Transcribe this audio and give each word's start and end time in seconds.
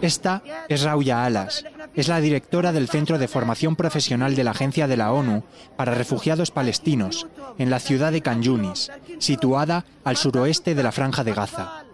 Esta 0.00 0.42
es 0.68 0.82
Rauya 0.82 1.24
Alas, 1.24 1.64
es 1.94 2.08
la 2.08 2.20
directora 2.20 2.72
del 2.72 2.88
Centro 2.88 3.18
de 3.18 3.28
Formación 3.28 3.76
Profesional 3.76 4.34
de 4.34 4.44
la 4.44 4.52
Agencia 4.52 4.86
de 4.86 4.96
la 4.96 5.12
ONU 5.12 5.44
para 5.76 5.94
Refugiados 5.94 6.50
Palestinos, 6.50 7.26
en 7.58 7.70
la 7.70 7.80
ciudad 7.80 8.12
de 8.12 8.22
Can 8.22 8.42
Yunis, 8.42 8.90
situada 9.18 9.84
al 10.04 10.16
suroeste 10.16 10.74
de 10.74 10.82
la 10.82 10.92
Franja 10.92 11.24
de 11.24 11.34
Gaza. 11.34 11.84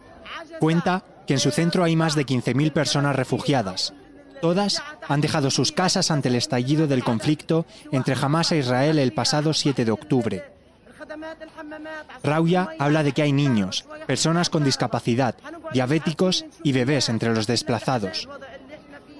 Cuenta 0.61 1.04
que 1.27 1.34
en 1.34 1.41
su 1.41 1.50
centro 1.50 1.84
hay 1.84 1.96
más 1.96 2.14
de 2.14 2.27
15.000 2.27 2.72
personas 2.72 3.16
refugiadas. 3.16 3.95
Todas 4.41 4.82
han 5.09 5.20
dejado 5.20 5.50
sus 5.50 5.72
casas 5.72 6.11
ante 6.11 6.29
el 6.29 6.36
estallido 6.36 6.86
del 6.86 7.02
conflicto 7.02 7.66
entre 7.93 8.14
Hamas 8.14 8.52
e 8.52 8.59
Israel 8.59 8.98
el 8.98 9.12
pasado 9.12 9.54
7 9.54 9.84
de 9.84 9.91
octubre. 9.91 10.54
Rauya 12.22 12.68
habla 12.79 13.02
de 13.02 13.12
que 13.12 13.22
hay 13.22 13.32
niños, 13.32 13.86
personas 14.06 14.51
con 14.51 14.65
discapacidad, 14.65 15.34
diabéticos 15.73 16.45
y 16.62 16.73
bebés 16.73 17.09
entre 17.09 17.34
los 17.34 17.46
desplazados. 17.46 18.28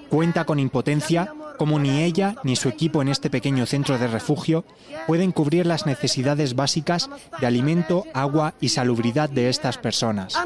Cuenta 0.09 0.45
con 0.45 0.59
impotencia 0.59 1.33
como 1.57 1.79
ni 1.79 2.03
ella 2.03 2.37
ni 2.43 2.57
su 2.57 2.69
equipo 2.69 3.03
en 3.03 3.09
este 3.09 3.31
pequeño 3.31 3.67
centro 3.67 3.99
de 3.99 4.09
refugio 4.09 4.65
pueden 5.07 5.33
cubrir 5.33 5.67
las 5.67 5.87
necesidades 5.87 6.55
básicas 6.55 7.09
de 7.41 7.47
alimento, 7.47 8.05
agua 8.13 8.55
y 8.61 8.71
salubridad 8.71 9.29
de 9.29 9.49
estas 9.49 9.79
personas. 9.79 10.37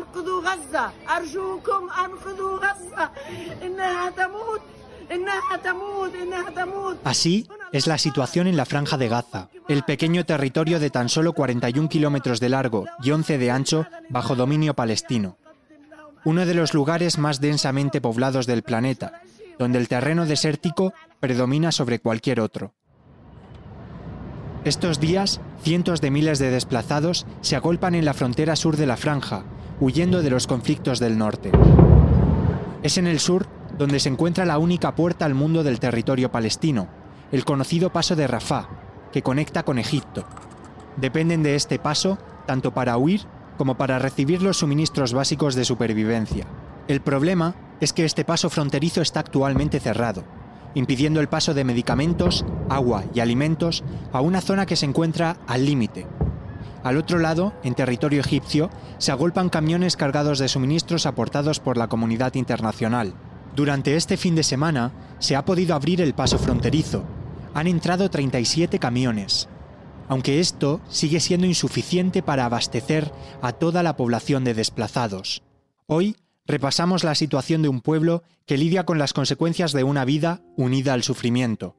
Así 7.04 7.48
es 7.72 7.86
la 7.86 7.98
situación 7.98 8.46
en 8.46 8.56
la 8.56 8.64
franja 8.64 8.96
de 8.96 9.08
Gaza, 9.08 9.48
el 9.68 9.82
pequeño 9.82 10.24
territorio 10.24 10.80
de 10.80 10.90
tan 10.90 11.08
solo 11.08 11.32
41 11.32 11.88
kilómetros 11.88 12.40
de 12.40 12.48
largo 12.48 12.86
y 13.02 13.10
11 13.10 13.38
de 13.38 13.50
ancho 13.50 13.86
bajo 14.08 14.34
dominio 14.34 14.74
palestino. 14.74 15.36
Uno 16.24 16.46
de 16.46 16.54
los 16.54 16.74
lugares 16.74 17.18
más 17.18 17.40
densamente 17.40 18.00
poblados 18.00 18.46
del 18.46 18.62
planeta, 18.62 19.22
donde 19.58 19.78
el 19.78 19.88
terreno 19.88 20.26
desértico 20.26 20.92
predomina 21.20 21.72
sobre 21.72 21.98
cualquier 21.98 22.40
otro. 22.40 22.74
Estos 24.64 25.00
días, 25.00 25.40
cientos 25.62 26.00
de 26.00 26.10
miles 26.10 26.38
de 26.38 26.50
desplazados 26.50 27.26
se 27.40 27.56
agolpan 27.56 27.94
en 27.94 28.04
la 28.04 28.14
frontera 28.14 28.56
sur 28.56 28.76
de 28.76 28.86
la 28.86 28.96
franja, 28.96 29.44
huyendo 29.80 30.22
de 30.22 30.30
los 30.30 30.46
conflictos 30.46 30.98
del 30.98 31.16
norte. 31.16 31.52
Es 32.82 32.98
en 32.98 33.06
el 33.06 33.20
sur 33.20 33.46
donde 33.76 34.00
se 34.00 34.08
encuentra 34.08 34.44
la 34.44 34.58
única 34.58 34.94
puerta 34.94 35.24
al 35.24 35.34
mundo 35.34 35.62
del 35.62 35.78
territorio 35.78 36.30
palestino, 36.32 36.88
el 37.32 37.44
conocido 37.44 37.90
paso 37.90 38.16
de 38.16 38.26
Rafah, 38.26 38.68
que 39.12 39.22
conecta 39.22 39.62
con 39.62 39.78
Egipto. 39.78 40.24
Dependen 40.96 41.42
de 41.42 41.54
este 41.54 41.78
paso 41.78 42.18
tanto 42.46 42.72
para 42.72 42.96
huir 42.96 43.22
como 43.56 43.76
para 43.76 43.98
recibir 43.98 44.42
los 44.42 44.58
suministros 44.58 45.12
básicos 45.12 45.54
de 45.54 45.64
supervivencia. 45.64 46.46
El 46.86 47.00
problema 47.00 47.54
es 47.80 47.92
que 47.92 48.04
este 48.04 48.24
paso 48.24 48.48
fronterizo 48.48 49.02
está 49.02 49.20
actualmente 49.20 49.80
cerrado, 49.80 50.24
impidiendo 50.74 51.20
el 51.20 51.28
paso 51.28 51.54
de 51.54 51.64
medicamentos, 51.64 52.44
agua 52.68 53.04
y 53.14 53.20
alimentos 53.20 53.84
a 54.12 54.20
una 54.20 54.40
zona 54.40 54.64
que 54.64 54.76
se 54.76 54.86
encuentra 54.86 55.36
al 55.46 55.66
límite. 55.66 56.06
Al 56.84 56.96
otro 56.96 57.18
lado, 57.18 57.52
en 57.64 57.74
territorio 57.74 58.20
egipcio, 58.20 58.70
se 58.98 59.12
agolpan 59.12 59.48
camiones 59.48 59.96
cargados 59.96 60.38
de 60.38 60.48
suministros 60.48 61.06
aportados 61.06 61.60
por 61.60 61.76
la 61.76 61.88
comunidad 61.88 62.34
internacional. 62.34 63.14
Durante 63.54 63.96
este 63.96 64.16
fin 64.16 64.36
de 64.36 64.44
semana 64.44 64.92
se 65.18 65.34
ha 65.34 65.44
podido 65.44 65.74
abrir 65.74 66.00
el 66.00 66.14
paso 66.14 66.38
fronterizo. 66.38 67.04
Han 67.54 67.66
entrado 67.66 68.10
37 68.10 68.78
camiones. 68.78 69.48
Aunque 70.08 70.40
esto 70.40 70.80
sigue 70.88 71.20
siendo 71.20 71.46
insuficiente 71.46 72.22
para 72.22 72.44
abastecer 72.44 73.12
a 73.42 73.52
toda 73.52 73.82
la 73.82 73.96
población 73.96 74.44
de 74.44 74.54
desplazados. 74.54 75.42
Hoy 75.86 76.16
repasamos 76.46 77.04
la 77.04 77.14
situación 77.14 77.62
de 77.62 77.68
un 77.68 77.80
pueblo 77.80 78.22
que 78.46 78.56
lidia 78.56 78.84
con 78.84 78.98
las 78.98 79.12
consecuencias 79.12 79.72
de 79.72 79.84
una 79.84 80.04
vida 80.04 80.40
unida 80.56 80.94
al 80.94 81.02
sufrimiento. 81.02 81.76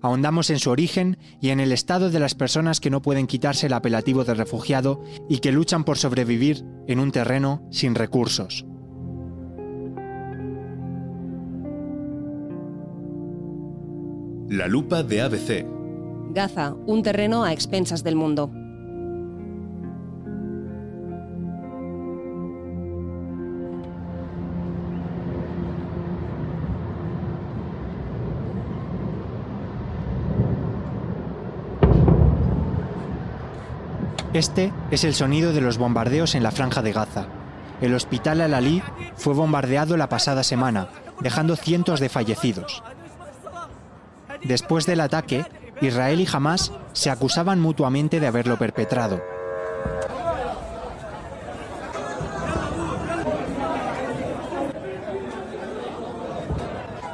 Ahondamos 0.00 0.50
en 0.50 0.58
su 0.58 0.70
origen 0.70 1.18
y 1.40 1.50
en 1.50 1.60
el 1.60 1.72
estado 1.72 2.10
de 2.10 2.18
las 2.18 2.34
personas 2.34 2.80
que 2.80 2.90
no 2.90 3.02
pueden 3.02 3.26
quitarse 3.26 3.66
el 3.66 3.72
apelativo 3.72 4.24
de 4.24 4.34
refugiado 4.34 5.02
y 5.28 5.38
que 5.38 5.52
luchan 5.52 5.84
por 5.84 5.98
sobrevivir 5.98 6.64
en 6.88 6.98
un 6.98 7.12
terreno 7.12 7.66
sin 7.70 7.94
recursos. 7.94 8.64
La 14.52 14.68
lupa 14.68 15.02
de 15.02 15.22
ABC. 15.22 15.64
Gaza, 16.34 16.74
un 16.84 17.02
terreno 17.02 17.42
a 17.42 17.54
expensas 17.54 18.04
del 18.04 18.16
mundo. 18.16 18.50
Este 34.34 34.70
es 34.90 35.04
el 35.04 35.14
sonido 35.14 35.54
de 35.54 35.62
los 35.62 35.78
bombardeos 35.78 36.34
en 36.34 36.42
la 36.42 36.50
franja 36.50 36.82
de 36.82 36.92
Gaza. 36.92 37.24
El 37.80 37.94
hospital 37.94 38.42
Al-Ali 38.42 38.82
fue 39.16 39.32
bombardeado 39.32 39.96
la 39.96 40.10
pasada 40.10 40.42
semana, 40.42 40.88
dejando 41.20 41.56
cientos 41.56 42.00
de 42.00 42.10
fallecidos. 42.10 42.82
Después 44.44 44.86
del 44.86 45.00
ataque, 45.00 45.44
Israel 45.80 46.20
y 46.20 46.28
Hamas 46.32 46.72
se 46.92 47.10
acusaban 47.10 47.60
mutuamente 47.60 48.20
de 48.20 48.26
haberlo 48.26 48.58
perpetrado. 48.58 49.22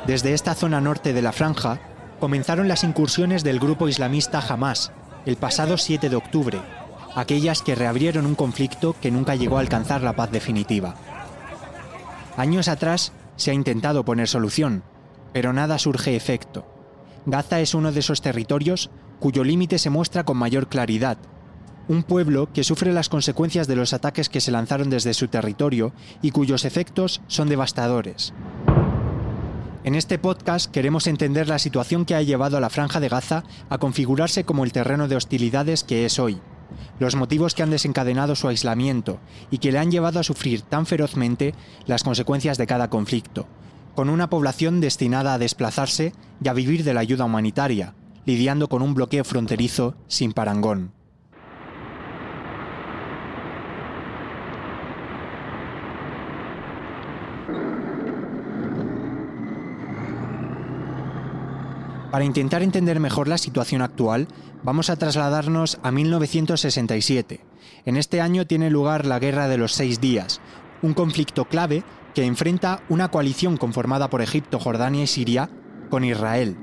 Desde 0.06 0.32
esta 0.32 0.54
zona 0.54 0.80
norte 0.80 1.12
de 1.12 1.20
la 1.20 1.32
franja 1.32 1.80
comenzaron 2.18 2.66
las 2.66 2.82
incursiones 2.82 3.44
del 3.44 3.60
grupo 3.60 3.88
islamista 3.88 4.40
Hamas 4.40 4.90
el 5.26 5.36
pasado 5.36 5.76
7 5.76 6.08
de 6.08 6.16
octubre, 6.16 6.58
aquellas 7.14 7.60
que 7.60 7.74
reabrieron 7.74 8.24
un 8.24 8.34
conflicto 8.34 8.96
que 9.02 9.10
nunca 9.10 9.34
llegó 9.34 9.58
a 9.58 9.60
alcanzar 9.60 10.02
la 10.02 10.14
paz 10.14 10.30
definitiva. 10.30 10.94
Años 12.38 12.68
atrás 12.68 13.12
se 13.36 13.50
ha 13.50 13.54
intentado 13.54 14.04
poner 14.04 14.28
solución, 14.28 14.82
pero 15.34 15.52
nada 15.52 15.78
surge 15.78 16.16
efecto. 16.16 16.77
Gaza 17.30 17.60
es 17.60 17.74
uno 17.74 17.92
de 17.92 18.00
esos 18.00 18.22
territorios 18.22 18.88
cuyo 19.20 19.44
límite 19.44 19.78
se 19.78 19.90
muestra 19.90 20.24
con 20.24 20.38
mayor 20.38 20.68
claridad. 20.68 21.18
Un 21.86 22.02
pueblo 22.02 22.50
que 22.54 22.64
sufre 22.64 22.90
las 22.94 23.10
consecuencias 23.10 23.66
de 23.66 23.76
los 23.76 23.92
ataques 23.92 24.30
que 24.30 24.40
se 24.40 24.50
lanzaron 24.50 24.88
desde 24.88 25.12
su 25.12 25.28
territorio 25.28 25.92
y 26.22 26.30
cuyos 26.30 26.64
efectos 26.64 27.20
son 27.26 27.50
devastadores. 27.50 28.32
En 29.84 29.94
este 29.94 30.18
podcast 30.18 30.70
queremos 30.70 31.06
entender 31.06 31.48
la 31.48 31.58
situación 31.58 32.06
que 32.06 32.14
ha 32.14 32.22
llevado 32.22 32.56
a 32.56 32.60
la 32.60 32.70
franja 32.70 32.98
de 32.98 33.10
Gaza 33.10 33.44
a 33.68 33.76
configurarse 33.76 34.44
como 34.44 34.64
el 34.64 34.72
terreno 34.72 35.06
de 35.06 35.16
hostilidades 35.16 35.84
que 35.84 36.06
es 36.06 36.18
hoy 36.18 36.40
los 36.98 37.16
motivos 37.16 37.54
que 37.54 37.62
han 37.62 37.70
desencadenado 37.70 38.34
su 38.36 38.48
aislamiento 38.48 39.20
y 39.50 39.58
que 39.58 39.72
le 39.72 39.78
han 39.78 39.90
llevado 39.90 40.20
a 40.20 40.24
sufrir 40.24 40.62
tan 40.62 40.86
ferozmente 40.86 41.54
las 41.86 42.02
consecuencias 42.02 42.58
de 42.58 42.66
cada 42.66 42.90
conflicto, 42.90 43.46
con 43.98 44.10
una 44.10 44.30
población 44.30 44.80
destinada 44.80 45.34
a 45.34 45.38
desplazarse 45.38 46.12
y 46.40 46.46
a 46.46 46.52
vivir 46.52 46.84
de 46.84 46.94
la 46.94 47.00
ayuda 47.00 47.24
humanitaria, 47.24 47.94
lidiando 48.26 48.68
con 48.68 48.80
un 48.80 48.94
bloqueo 48.94 49.24
fronterizo 49.24 49.96
sin 50.06 50.32
parangón. 50.32 50.92
Para 62.12 62.24
intentar 62.24 62.62
entender 62.62 63.00
mejor 63.00 63.26
la 63.26 63.36
situación 63.36 63.82
actual, 63.82 64.28
vamos 64.62 64.90
a 64.90 64.96
trasladarnos 64.96 65.80
a 65.82 65.90
1967. 65.90 67.40
En 67.84 67.96
este 67.96 68.20
año 68.20 68.46
tiene 68.46 68.70
lugar 68.70 69.06
la 69.06 69.18
Guerra 69.18 69.48
de 69.48 69.58
los 69.58 69.72
Seis 69.72 70.00
Días, 70.00 70.40
un 70.82 70.94
conflicto 70.94 71.46
clave 71.46 71.82
que 72.18 72.24
enfrenta 72.24 72.82
una 72.88 73.12
coalición 73.12 73.56
conformada 73.56 74.10
por 74.10 74.22
Egipto, 74.22 74.58
Jordania 74.58 75.04
y 75.04 75.06
Siria 75.06 75.50
con 75.88 76.02
Israel. 76.02 76.56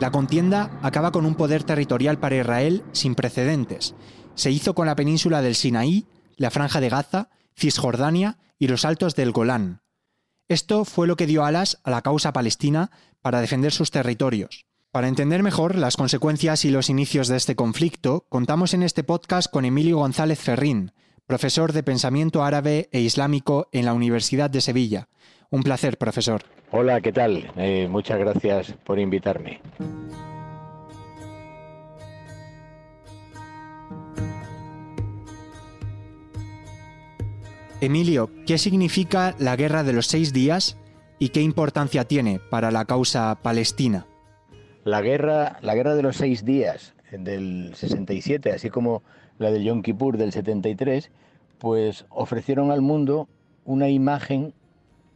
La 0.00 0.10
contienda 0.10 0.70
acaba 0.80 1.12
con 1.12 1.26
un 1.26 1.34
poder 1.34 1.64
territorial 1.64 2.18
para 2.18 2.36
Israel 2.36 2.82
sin 2.92 3.14
precedentes. 3.14 3.94
Se 4.36 4.50
hizo 4.50 4.74
con 4.74 4.86
la 4.86 4.96
península 4.96 5.42
del 5.42 5.54
Sinaí, 5.54 6.06
la 6.38 6.50
franja 6.50 6.80
de 6.80 6.88
Gaza, 6.88 7.28
Cisjordania 7.54 8.38
y 8.58 8.68
los 8.68 8.86
altos 8.86 9.14
del 9.14 9.32
Golán. 9.32 9.82
Esto 10.48 10.86
fue 10.86 11.06
lo 11.06 11.16
que 11.16 11.26
dio 11.26 11.44
alas 11.44 11.80
a 11.84 11.90
la 11.90 12.00
causa 12.00 12.32
palestina 12.32 12.90
para 13.20 13.42
defender 13.42 13.72
sus 13.72 13.90
territorios. 13.90 14.64
Para 14.92 15.08
entender 15.08 15.42
mejor 15.42 15.76
las 15.76 15.98
consecuencias 15.98 16.64
y 16.64 16.70
los 16.70 16.88
inicios 16.88 17.28
de 17.28 17.36
este 17.36 17.54
conflicto, 17.54 18.24
contamos 18.30 18.72
en 18.72 18.82
este 18.82 19.04
podcast 19.04 19.52
con 19.52 19.66
Emilio 19.66 19.98
González 19.98 20.38
Ferrín, 20.38 20.92
profesor 21.28 21.74
de 21.74 21.82
pensamiento 21.82 22.42
árabe 22.42 22.88
e 22.90 23.00
islámico 23.00 23.68
en 23.70 23.84
la 23.84 23.92
Universidad 23.92 24.48
de 24.48 24.62
Sevilla. 24.62 25.08
Un 25.50 25.62
placer, 25.62 25.98
profesor. 25.98 26.40
Hola, 26.70 27.02
¿qué 27.02 27.12
tal? 27.12 27.52
Eh, 27.56 27.86
muchas 27.88 28.18
gracias 28.18 28.72
por 28.82 28.98
invitarme. 28.98 29.60
Emilio, 37.82 38.30
¿qué 38.46 38.56
significa 38.56 39.36
la 39.38 39.54
Guerra 39.54 39.84
de 39.84 39.92
los 39.92 40.06
Seis 40.06 40.32
Días 40.32 40.78
y 41.18 41.28
qué 41.28 41.42
importancia 41.42 42.04
tiene 42.04 42.40
para 42.50 42.70
la 42.70 42.86
causa 42.86 43.38
palestina? 43.42 44.06
La 44.84 45.02
guerra, 45.02 45.58
la 45.60 45.74
guerra 45.74 45.94
de 45.94 46.02
los 46.02 46.16
Seis 46.16 46.46
Días 46.46 46.94
del 47.12 47.72
67, 47.74 48.50
así 48.50 48.70
como 48.70 49.02
la 49.38 49.50
de 49.50 49.62
Yom 49.62 49.82
Kippur 49.82 50.16
del 50.16 50.32
73, 50.32 51.10
pues 51.58 52.06
ofrecieron 52.10 52.70
al 52.70 52.82
mundo 52.82 53.28
una 53.64 53.88
imagen 53.88 54.54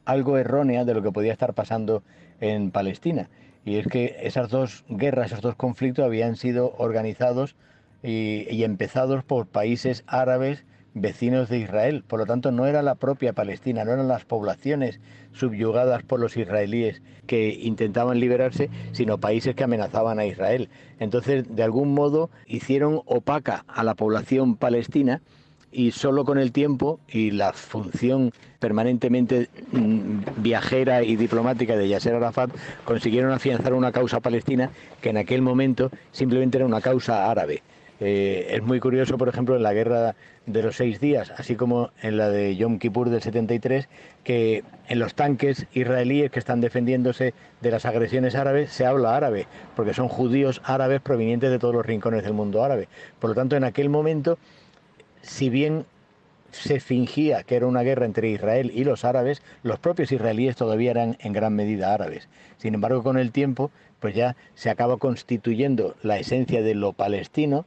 algo 0.05 0.39
errónea 0.39 0.85
de 0.85 0.95
lo 0.95 1.03
que 1.03 1.13
podía 1.13 1.33
estar 1.33 1.55
pasando 1.55 2.03
en 2.41 2.71
Palestina. 2.71 3.29
Y 3.65 3.77
es 3.77 3.87
que 3.87 4.17
esas 4.23 4.49
dos 4.49 4.85
guerras, 4.89 5.27
esos 5.27 5.43
dos 5.43 5.55
conflictos 5.55 6.05
habían 6.05 6.37
sido 6.37 6.75
organizados 6.79 7.55
y, 8.03 8.47
y 8.51 8.65
empezados 8.65 9.23
por 9.23 9.47
países 9.47 10.03
árabes 10.07 10.65
vecinos 10.95 11.49
de 11.49 11.59
Israel. 11.59 12.05
Por 12.07 12.21
lo 12.21 12.27
tanto, 12.27 12.51
no 12.51 12.67
era 12.67 12.83
la 12.83 12.95
propia 12.95 13.33
Palestina, 13.33 13.85
no 13.85 13.93
eran 13.93 14.09
las 14.09 14.25
poblaciones 14.25 15.01
subyugadas 15.33 16.03
por 16.03 16.21
los 16.21 16.37
israelíes 16.37 17.03
que 17.27 17.51
intentaban 17.51 18.21
liberarse, 18.21 18.71
sino 18.93 19.19
países 19.19 19.55
que 19.55 19.65
amenazaban 19.65 20.19
a 20.19 20.27
Israel. 20.27 20.69
Entonces, 20.99 21.45
de 21.55 21.63
algún 21.63 21.95
modo, 21.95 22.31
hicieron 22.47 23.03
opaca 23.07 23.65
a 23.69 23.85
la 23.85 23.95
población 23.95 24.57
palestina 24.57 25.23
y 25.73 25.93
solo 25.93 26.25
con 26.25 26.39
el 26.39 26.53
tiempo 26.53 27.01
y 27.09 27.31
la 27.31 27.55
función 27.55 28.31
permanentemente 28.59 29.49
mm, 29.73 30.19
viajera 30.37 31.03
y 31.03 31.17
diplomática 31.17 31.77
de 31.77 31.89
Yasser 31.89 32.15
Arafat 32.15 32.51
consiguieron 32.85 33.33
afianzar 33.33 33.73
una 33.73 33.91
causa 33.91 34.21
palestina 34.21 34.71
que 35.01 35.09
en 35.09 35.17
aquel 35.17 35.41
momento 35.41 35.91
simplemente 36.13 36.59
era 36.59 36.67
una 36.67 36.83
causa 36.83 37.31
árabe. 37.31 37.63
Eh, 38.01 38.49
es 38.57 38.63
muy 38.63 38.81
curioso, 38.81 39.17
por 39.17 39.29
ejemplo, 39.29 39.57
en 39.57 39.63
la 39.63 39.73
guerra 39.73 40.15
de 40.47 40.63
los 40.63 40.77
seis 40.77 41.01
días, 41.01 41.33
así 41.37 41.55
como 41.55 41.91
en 42.03 42.17
la 42.17 42.29
de 42.29 42.57
Yom 42.57 42.79
Kippur 42.79 43.11
del 43.11 43.23
73, 43.23 43.89
que 44.25 44.65
en 44.89 44.99
los 44.99 45.15
tanques 45.15 45.67
israelíes 45.73 46.31
que 46.31 46.39
están 46.39 46.61
defendiéndose 46.61 47.35
de 47.61 47.71
las 47.71 47.87
agresiones 47.87 48.35
árabes 48.35 48.73
se 48.73 48.85
habla 48.85 49.17
árabe, 49.17 49.47
porque 49.77 49.95
son 49.95 50.09
judíos 50.09 50.61
árabes 50.65 51.01
provenientes 51.01 51.51
de 51.51 51.59
todos 51.59 51.75
los 51.75 51.87
rincones 51.87 52.25
del 52.25 52.33
mundo 52.33 52.65
árabe. 52.65 52.89
Por 53.21 53.31
lo 53.31 53.37
tanto, 53.37 53.57
en 53.57 53.65
aquel 53.65 53.89
momento, 53.89 54.39
si 55.21 55.49
bien 55.49 55.85
se 56.51 56.81
fingía 56.81 57.45
que 57.45 57.57
era 57.57 57.67
una 57.67 57.83
guerra 57.83 58.05
entre 58.05 58.29
Israel 58.29 58.71
y 58.75 58.85
los 58.85 59.05
árabes, 59.05 59.43
los 59.63 59.79
propios 59.79 60.13
israelíes 60.13 60.57
todavía 60.57 60.91
eran 60.91 61.17
en 61.21 61.33
gran 61.33 61.55
medida 61.55 61.95
árabes. 61.95 62.29
Sin 62.59 62.75
embargo, 62.75 63.03
con 63.03 63.19
el 63.19 63.33
tiempo, 63.33 63.71
pues 64.01 64.15
ya 64.15 64.37
se 64.55 64.71
acaba 64.71 64.99
constituyendo 64.99 65.95
la 66.03 66.19
esencia 66.19 66.63
de 66.63 66.75
lo 66.75 66.93
palestino, 66.93 67.65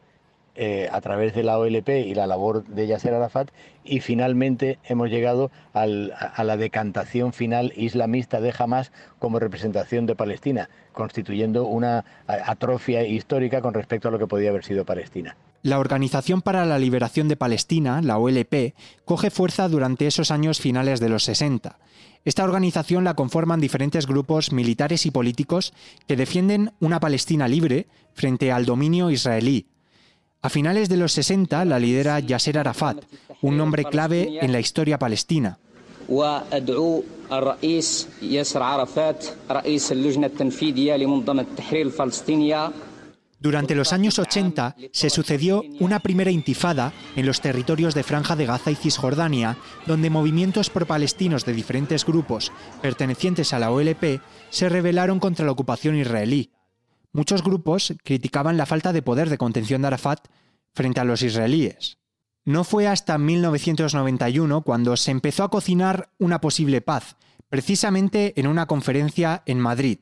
eh, 0.56 0.88
a 0.92 1.02
través 1.02 1.36
de 1.36 1.44
la 1.44 1.58
OLP 1.58 1.90
y 1.90 2.16
la 2.16 2.28
labor 2.28 2.66
de 2.66 2.88
Yasser 2.88 3.14
Arafat 3.14 3.50
y 3.84 4.00
finalmente 4.00 4.80
hemos 4.86 5.10
llegado 5.10 5.52
a 5.74 5.86
la 5.86 6.58
decantación 6.58 7.34
final 7.34 7.74
islamista 7.76 8.40
de 8.42 8.54
Hamas 8.58 8.92
como 9.20 9.40
representación 9.40 10.06
de 10.06 10.16
Palestina, 10.16 10.70
constituyendo 10.94 11.66
una 11.66 12.06
atrofia 12.28 13.06
histórica 13.06 13.62
con 13.62 13.74
respecto 13.74 14.08
a 14.08 14.12
lo 14.12 14.20
que 14.20 14.28
podía 14.28 14.50
haber 14.50 14.64
sido 14.64 14.86
Palestina. 14.86 15.36
La 15.62 15.80
Organización 15.80 16.42
para 16.42 16.66
la 16.66 16.80
Liberación 16.80 17.28
de 17.28 17.38
Palestina, 17.38 18.02
la 18.02 18.18
OLP, 18.18 18.76
coge 19.04 19.32
fuerza 19.32 19.68
durante 19.68 20.08
esos 20.08 20.32
años 20.32 20.60
finales 20.60 21.00
de 21.00 21.10
los 21.10 21.24
60. 21.24 21.80
Esta 22.24 22.44
organización 22.44 23.04
la 23.04 23.16
conforman 23.16 23.60
diferentes 23.60 24.08
grupos 24.08 24.52
militares 24.52 25.06
y 25.06 25.12
políticos 25.12 25.74
que 26.08 26.16
defienden 26.16 26.72
una 26.80 27.00
Palestina 27.00 27.48
libre 27.48 27.88
frente 28.14 28.52
al 28.52 28.66
dominio 28.66 29.12
israelí, 29.12 29.68
a 30.46 30.50
finales 30.50 30.90
de 30.90 30.98
los 30.98 31.12
60 31.14 31.66
la 31.66 31.80
lidera 31.80 32.20
Yasser 32.20 32.60
Arafat, 32.60 33.04
un 33.42 33.58
nombre 33.58 33.84
clave 33.84 34.38
en 34.42 34.52
la 34.52 34.60
historia 34.60 35.00
palestina. 35.00 35.58
Durante 43.40 43.74
los 43.74 43.92
años 43.92 44.20
80 44.20 44.76
se 44.92 45.10
sucedió 45.10 45.64
una 45.80 46.00
primera 46.00 46.30
intifada 46.30 46.94
en 47.16 47.26
los 47.26 47.42
territorios 47.42 47.96
de 47.96 48.04
Franja 48.04 48.36
de 48.36 48.46
Gaza 48.46 48.70
y 48.70 48.76
Cisjordania, 48.76 49.58
donde 49.88 50.12
movimientos 50.12 50.70
pro-palestinos 50.70 51.44
de 51.46 51.54
diferentes 51.54 52.06
grupos 52.06 52.52
pertenecientes 52.84 53.52
a 53.52 53.58
la 53.58 53.72
OLP 53.72 54.22
se 54.52 54.70
rebelaron 54.70 55.20
contra 55.20 55.44
la 55.44 55.54
ocupación 55.54 55.96
israelí. 55.96 56.52
Muchos 57.16 57.44
grupos 57.44 57.94
criticaban 58.04 58.58
la 58.58 58.66
falta 58.66 58.92
de 58.92 59.02
poder 59.02 59.30
de 59.30 59.38
contención 59.38 59.82
de 59.82 59.88
Arafat 59.88 60.28
frente 60.74 61.00
a 61.00 61.06
los 61.06 61.22
israelíes. 61.22 61.98
No 62.44 62.66
fue 62.66 62.90
hasta 62.90 63.18
1991 63.18 64.64
cuando 64.64 64.98
se 64.98 65.12
empezó 65.12 65.46
a 65.46 65.50
cocinar 65.50 66.10
una 66.18 66.42
posible 66.42 66.82
paz, 66.82 67.16
precisamente 67.48 68.34
en 68.38 68.48
una 68.48 68.66
conferencia 68.66 69.44
en 69.46 69.62
Madrid. 69.62 70.00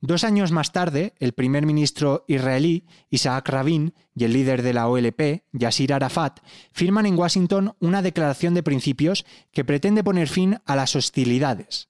Dos 0.00 0.24
años 0.24 0.50
más 0.50 0.72
tarde, 0.72 1.14
el 1.20 1.32
primer 1.32 1.64
ministro 1.64 2.24
israelí, 2.26 2.86
Isaac 3.08 3.48
Rabin, 3.48 3.94
y 4.16 4.24
el 4.24 4.32
líder 4.32 4.62
de 4.62 4.72
la 4.74 4.88
OLP, 4.88 5.44
Yasir 5.52 5.92
Arafat, 5.92 6.40
firman 6.72 7.06
en 7.06 7.16
Washington 7.16 7.76
una 7.78 8.02
declaración 8.02 8.54
de 8.54 8.64
principios 8.64 9.24
que 9.52 9.64
pretende 9.64 10.02
poner 10.02 10.26
fin 10.26 10.58
a 10.66 10.74
las 10.74 10.96
hostilidades. 10.96 11.88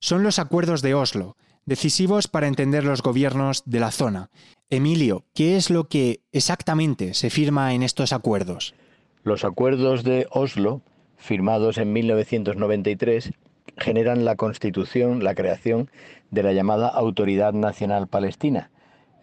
Son 0.00 0.24
los 0.24 0.40
acuerdos 0.40 0.82
de 0.82 0.94
Oslo, 0.94 1.36
decisivos 1.66 2.28
para 2.28 2.46
entender 2.46 2.84
los 2.84 3.02
gobiernos 3.02 3.62
de 3.66 3.80
la 3.80 3.90
zona. 3.90 4.30
Emilio, 4.70 5.24
¿qué 5.34 5.56
es 5.56 5.70
lo 5.70 5.88
que 5.88 6.20
exactamente 6.32 7.14
se 7.14 7.30
firma 7.30 7.74
en 7.74 7.82
estos 7.82 8.12
acuerdos? 8.12 8.74
Los 9.22 9.44
acuerdos 9.44 10.04
de 10.04 10.26
Oslo, 10.30 10.80
firmados 11.16 11.78
en 11.78 11.92
1993, 11.92 13.32
generan 13.76 14.24
la 14.24 14.36
constitución, 14.36 15.24
la 15.24 15.34
creación 15.34 15.90
de 16.30 16.42
la 16.42 16.52
llamada 16.52 16.88
Autoridad 16.88 17.52
Nacional 17.52 18.06
Palestina. 18.06 18.70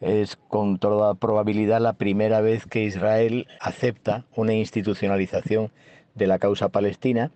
Es 0.02 0.36
con 0.36 0.78
toda 0.78 1.16
probabilidad 1.16 1.82
la 1.82 1.94
primera 1.94 2.42
vez 2.42 2.66
que 2.66 2.84
Israel 2.84 3.48
acepta 3.60 4.26
una 4.36 4.54
institucionalización 4.54 5.72
de 6.14 6.28
la 6.28 6.40
causa 6.40 6.70
palestina 6.70 7.32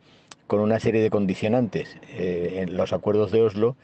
con 0.48 0.60
una 0.60 0.80
serie 0.80 1.02
de 1.02 1.10
condicionantes. 1.10 1.98
Eh, 2.10 2.60
en 2.62 2.78
los 2.78 2.94
acuerdos 2.94 3.32
de 3.32 3.42
Oslo 3.42 3.76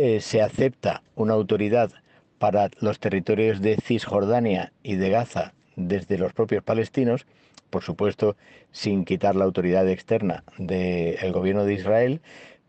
eh, 0.00 0.20
se 0.20 0.42
acepta 0.42 1.02
una 1.16 1.34
autoridad 1.34 1.90
para 2.38 2.70
los 2.78 3.00
territorios 3.00 3.60
de 3.60 3.78
Cisjordania 3.82 4.72
y 4.84 4.94
de 4.94 5.10
Gaza 5.10 5.54
desde 5.74 6.18
los 6.18 6.32
propios 6.32 6.62
palestinos, 6.62 7.26
por 7.68 7.82
supuesto 7.82 8.36
sin 8.70 9.04
quitar 9.04 9.34
la 9.34 9.44
autoridad 9.44 9.88
externa 9.88 10.44
del 10.56 11.32
gobierno 11.32 11.64
de 11.64 11.74
Israel, 11.74 12.20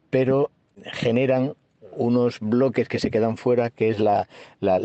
pero 0.10 0.50
generan 0.86 1.54
unos 1.96 2.40
bloques 2.40 2.88
que 2.88 3.00
se 3.00 3.12
quedan 3.12 3.38
fuera, 3.38 3.70
que 3.70 3.90
es 3.90 4.00
la, 4.00 4.28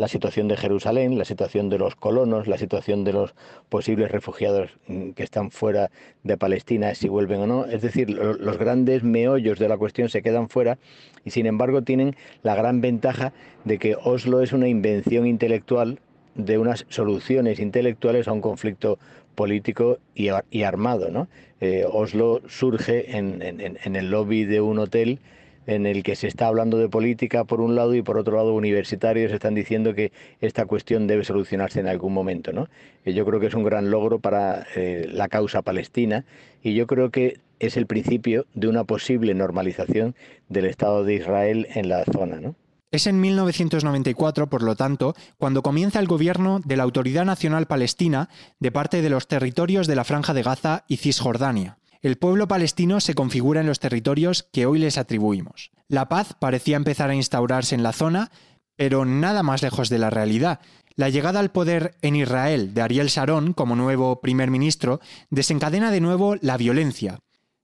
situación 0.07 0.47
de 0.47 0.57
Jerusalén, 0.57 1.17
la 1.17 1.25
situación 1.25 1.69
de 1.69 1.77
los 1.77 1.95
colonos, 1.95 2.47
la 2.47 2.57
situación 2.57 3.03
de 3.03 3.13
los 3.13 3.35
posibles 3.69 4.11
refugiados 4.11 4.71
mm, 4.87 5.11
que 5.11 5.23
están 5.23 5.51
fuera 5.51 5.91
de 6.23 6.37
Palestina, 6.37 6.95
si 6.95 7.07
vuelven 7.07 7.41
o 7.41 7.47
no. 7.47 7.65
Es 7.65 7.81
decir, 7.81 8.09
los 8.09 8.57
grandes 8.57 9.03
meollos 9.03 9.59
de 9.59 9.69
la 9.69 9.77
cuestión 9.77 10.09
se 10.09 10.21
quedan 10.21 10.49
fuera 10.49 10.77
y 11.23 11.31
sin 11.31 11.45
embargo 11.45 11.81
tienen 11.81 12.15
la 12.43 12.55
gran 12.55 12.81
ventaja 12.81 13.33
de 13.63 13.77
que 13.79 13.95
Oslo 13.95 14.41
es 14.41 14.53
una 14.53 14.67
invención 14.67 15.25
intelectual 15.27 15.99
de 16.35 16.57
unas 16.57 16.85
soluciones 16.89 17.59
intelectuales 17.59 18.27
a 18.27 18.33
un 18.33 18.41
conflicto 18.41 18.99
político 19.35 19.99
y, 20.13 20.29
armado. 20.63 21.09
¿no? 21.11 21.27
Eh, 21.61 21.85
Oslo 21.89 22.41
surge 22.47 23.17
en 23.17 23.95
el 23.95 24.09
lobby 24.09 24.45
de 24.45 24.61
un 24.61 24.79
hotel 24.79 25.19
en 25.67 25.85
el 25.85 26.03
que 26.03 26.15
se 26.15 26.27
está 26.27 26.47
hablando 26.47 26.77
de 26.77 26.89
política 26.89 27.43
por 27.43 27.61
un 27.61 27.75
lado 27.75 27.95
y 27.95 28.01
por 28.01 28.17
otro 28.17 28.37
lado 28.37 28.53
universitarios 28.53 29.31
están 29.31 29.55
diciendo 29.55 29.93
que 29.93 30.11
esta 30.41 30.65
cuestión 30.65 31.07
debe 31.07 31.23
solucionarse 31.23 31.79
en 31.79 31.87
algún 31.87 32.13
momento. 32.13 32.51
¿no? 32.53 32.67
Yo 33.05 33.25
creo 33.25 33.39
que 33.39 33.47
es 33.47 33.53
un 33.53 33.63
gran 33.63 33.89
logro 33.89 34.19
para 34.19 34.65
eh, 34.75 35.07
la 35.11 35.27
causa 35.27 35.61
palestina 35.61 36.25
y 36.61 36.73
yo 36.73 36.87
creo 36.87 37.09
que 37.09 37.39
es 37.59 37.77
el 37.77 37.87
principio 37.87 38.45
de 38.53 38.67
una 38.67 38.83
posible 38.83 39.33
normalización 39.33 40.15
del 40.49 40.65
Estado 40.65 41.03
de 41.03 41.15
Israel 41.15 41.67
en 41.73 41.89
la 41.89 42.03
zona. 42.05 42.39
¿no? 42.39 42.55
Es 42.91 43.07
en 43.07 43.19
1994, 43.19 44.47
por 44.47 44.61
lo 44.61 44.75
tanto, 44.75 45.15
cuando 45.37 45.63
comienza 45.63 45.99
el 45.99 46.07
gobierno 46.07 46.61
de 46.63 46.77
la 46.77 46.83
Autoridad 46.83 47.25
Nacional 47.25 47.65
Palestina 47.65 48.29
de 48.59 48.71
parte 48.71 49.01
de 49.01 49.09
los 49.09 49.27
territorios 49.27 49.87
de 49.87 49.95
la 49.95 50.03
Franja 50.03 50.33
de 50.33 50.43
Gaza 50.43 50.85
y 50.87 50.97
Cisjordania 50.97 51.77
el 52.05 52.19
pueblo 52.19 52.47
palestino 52.47 52.99
se 52.99 53.15
configura 53.15 53.61
en 53.61 53.65
los 53.65 53.79
territorios 53.79 54.47
que 54.53 54.67
hoy 54.67 54.77
les 54.77 54.99
atribuimos. 54.99 55.71
La 55.87 56.07
paz 56.07 56.35
parecía 56.39 56.77
empezar 56.77 57.09
a 57.09 57.15
instaurarse 57.15 57.73
en 57.73 57.81
la 57.81 57.93
zona, 57.93 58.29
pero 58.75 59.05
nada 59.05 59.41
más 59.41 59.63
lejos 59.63 59.89
de 59.89 59.97
la 59.97 60.11
realidad. 60.11 60.59
La 60.95 61.09
llegada 61.09 61.39
al 61.39 61.51
poder 61.51 61.95
en 62.03 62.15
Israel 62.15 62.75
de 62.75 62.83
Ariel 62.83 63.07
Sharon 63.07 63.53
como 63.53 63.75
nuevo 63.75 64.21
primer 64.21 64.51
ministro 64.51 64.99
desencadena 65.31 65.89
de 65.89 65.99
nuevo 65.99 66.35
la 66.41 66.57
violencia. 66.57 67.21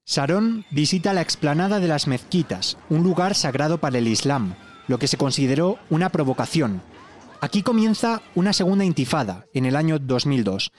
Sharon 0.08 0.66
visita 0.72 1.14
la 1.14 1.22
explanada 1.22 1.80
de 1.80 1.88
las 1.88 2.08
mezquitas, 2.08 2.80
un 2.90 3.04
lugar 3.04 3.36
sagrado 3.36 3.78
para 3.78 4.00
el 4.00 4.08
Islam, 4.08 4.56
lo 4.88 4.98
que 4.98 5.08
se 5.08 5.18
consideró 5.18 5.78
una 5.92 6.10
provocación. 6.10 6.82
Aquí 7.42 7.62
comienza 7.62 8.24
una 8.34 8.54
segunda 8.54 8.86
intifada, 8.86 9.46
en 9.54 9.68
el 9.68 9.76
año 9.76 10.00
2002. 10.00 10.72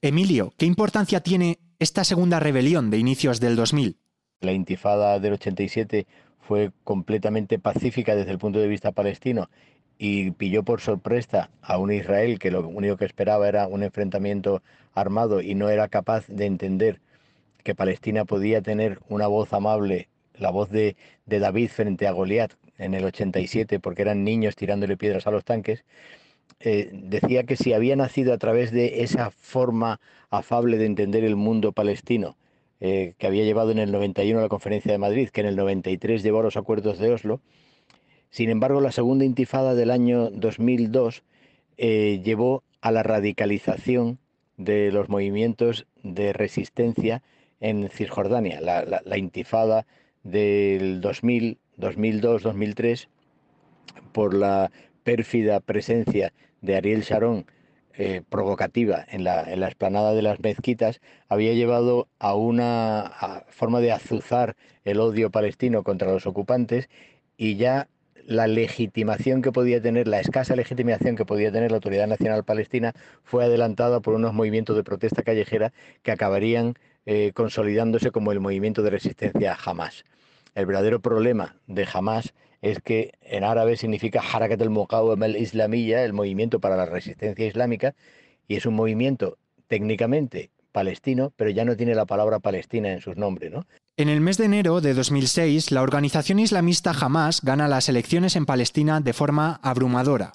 Emilio, 0.00 0.54
¿qué 0.56 0.66
importancia 0.66 1.18
tiene 1.18 1.58
esta 1.80 2.04
segunda 2.04 2.38
rebelión 2.40 2.90
de 2.90 2.98
inicios 2.98 3.40
del 3.40 3.56
2000? 3.56 3.96
La 4.42 4.52
intifada 4.52 5.18
del 5.18 5.32
87 5.32 6.06
fue 6.38 6.72
completamente 6.84 7.58
pacífica 7.58 8.14
desde 8.14 8.32
el 8.32 8.38
punto 8.38 8.58
de 8.58 8.68
vista 8.68 8.92
palestino 8.92 9.48
y 9.96 10.30
pilló 10.32 10.62
por 10.62 10.82
sorpresa 10.82 11.50
a 11.62 11.78
un 11.78 11.90
Israel 11.90 12.38
que 12.38 12.50
lo 12.50 12.68
único 12.68 12.98
que 12.98 13.06
esperaba 13.06 13.48
era 13.48 13.66
un 13.66 13.82
enfrentamiento 13.82 14.62
armado 14.92 15.40
y 15.40 15.54
no 15.54 15.70
era 15.70 15.88
capaz 15.88 16.26
de 16.28 16.44
entender 16.44 17.00
que 17.64 17.74
Palestina 17.74 18.26
podía 18.26 18.60
tener 18.60 19.00
una 19.08 19.26
voz 19.26 19.54
amable, 19.54 20.10
la 20.34 20.50
voz 20.50 20.68
de, 20.70 20.96
David 21.24 21.70
frente 21.70 22.06
a 22.06 22.12
Goliat 22.12 22.52
en 22.76 22.92
el 22.92 23.04
87, 23.04 23.80
porque 23.80 24.02
eran 24.02 24.22
niños 24.22 24.54
tirándole 24.54 24.98
piedras 24.98 25.26
a 25.26 25.30
los 25.30 25.44
tanques, 25.44 25.84
eh, 26.60 26.90
decía 26.92 27.44
que 27.44 27.56
si 27.56 27.72
había 27.72 27.96
nacido 27.96 28.32
a 28.32 28.38
través 28.38 28.70
de 28.70 29.02
esa 29.02 29.30
forma 29.30 30.00
afable 30.30 30.78
de 30.78 30.86
entender 30.86 31.24
el 31.24 31.36
mundo 31.36 31.72
palestino, 31.72 32.36
eh, 32.80 33.14
que 33.18 33.26
había 33.26 33.44
llevado 33.44 33.72
en 33.72 33.78
el 33.78 33.92
91 33.92 34.38
a 34.38 34.42
la 34.42 34.48
Conferencia 34.48 34.92
de 34.92 34.98
Madrid, 34.98 35.28
que 35.30 35.40
en 35.40 35.48
el 35.48 35.56
93 35.56 36.22
llevó 36.22 36.40
a 36.40 36.44
los 36.44 36.56
acuerdos 36.56 36.98
de 36.98 37.12
Oslo, 37.12 37.40
sin 38.30 38.48
embargo, 38.48 38.80
la 38.80 38.92
segunda 38.92 39.24
intifada 39.24 39.74
del 39.74 39.90
año 39.90 40.30
2002 40.30 41.24
eh, 41.78 42.20
llevó 42.24 42.62
a 42.80 42.92
la 42.92 43.02
radicalización 43.02 44.18
de 44.56 44.92
los 44.92 45.08
movimientos 45.08 45.86
de 46.04 46.32
resistencia 46.32 47.22
en 47.60 47.88
Cisjordania. 47.90 48.60
La, 48.60 49.18
intifada 49.18 49.84
del 50.22 51.00
2000, 51.00 51.58
2002, 51.76 52.42
2003, 52.42 53.08
por 54.12 54.32
la 54.32 54.70
pérfida 55.02 55.58
presencia 55.58 56.32
de 56.60 56.76
Ariel 56.76 57.02
Sharon 57.02 57.46
eh, 57.94 58.22
provocativa 58.28 59.04
en 59.08 59.24
la, 59.24 59.52
en 59.52 59.62
explanada 59.62 60.14
de 60.14 60.22
las 60.22 60.40
mezquitas, 60.40 61.00
había 61.28 61.52
llevado 61.54 62.08
a 62.18 62.34
una 62.34 63.44
forma 63.48 63.80
de 63.80 63.92
azuzar 63.92 64.56
el 64.84 65.00
odio 65.00 65.30
palestino 65.30 65.82
contra 65.82 66.10
los 66.12 66.26
ocupantes 66.26 66.88
y 67.36 67.56
ya 67.56 67.88
la 68.24 68.46
legitimación 68.46 69.42
que 69.42 69.50
podía 69.52 69.82
tener, 69.82 70.06
la 70.06 70.20
escasa 70.20 70.54
legitimación 70.54 71.16
que 71.16 71.24
podía 71.24 71.50
tener 71.50 71.72
la 71.72 71.78
Autoridad 71.78 72.06
Nacional 72.06 72.44
Palestina 72.44 72.92
fue 73.24 73.44
adelantada 73.44 74.00
por 74.00 74.14
unos 74.14 74.32
movimientos 74.32 74.76
de 74.76 74.84
protesta 74.84 75.22
callejera 75.22 75.72
que 76.02 76.12
acabarían 76.12 76.74
eh, 77.06 77.32
consolidándose 77.34 78.10
como 78.10 78.30
el 78.30 78.40
movimiento 78.40 78.82
de 78.82 78.90
resistencia 78.90 79.52
a 79.52 79.58
Hamas. 79.70 80.04
El 80.54 80.66
verdadero 80.66 81.00
problema 81.00 81.56
de 81.66 81.88
Hamas 81.92 82.34
es 82.62 82.80
que 82.80 83.12
en 83.22 83.44
árabe 83.44 83.76
significa 83.76 84.20
Harakat 84.20 84.60
al-Muqawam 84.60 85.22
al-Islamiyya, 85.22 86.04
el 86.04 86.12
movimiento 86.12 86.60
para 86.60 86.76
la 86.76 86.86
resistencia 86.86 87.46
islámica, 87.46 87.94
y 88.48 88.56
es 88.56 88.66
un 88.66 88.74
movimiento 88.74 89.38
técnicamente 89.68 90.50
palestino, 90.72 91.32
pero 91.36 91.50
ya 91.50 91.64
no 91.64 91.76
tiene 91.76 91.94
la 91.94 92.06
palabra 92.06 92.38
Palestina 92.38 92.92
en 92.92 93.00
sus 93.00 93.16
nombres, 93.16 93.50
¿no? 93.50 93.66
En 93.96 94.08
el 94.08 94.20
mes 94.20 94.38
de 94.38 94.46
enero 94.46 94.80
de 94.80 94.94
2006, 94.94 95.72
la 95.72 95.82
organización 95.82 96.38
islamista 96.38 96.92
Hamas 96.98 97.42
gana 97.42 97.68
las 97.68 97.88
elecciones 97.88 98.34
en 98.34 98.46
Palestina 98.46 99.00
de 99.00 99.12
forma 99.12 99.60
abrumadora. 99.62 100.32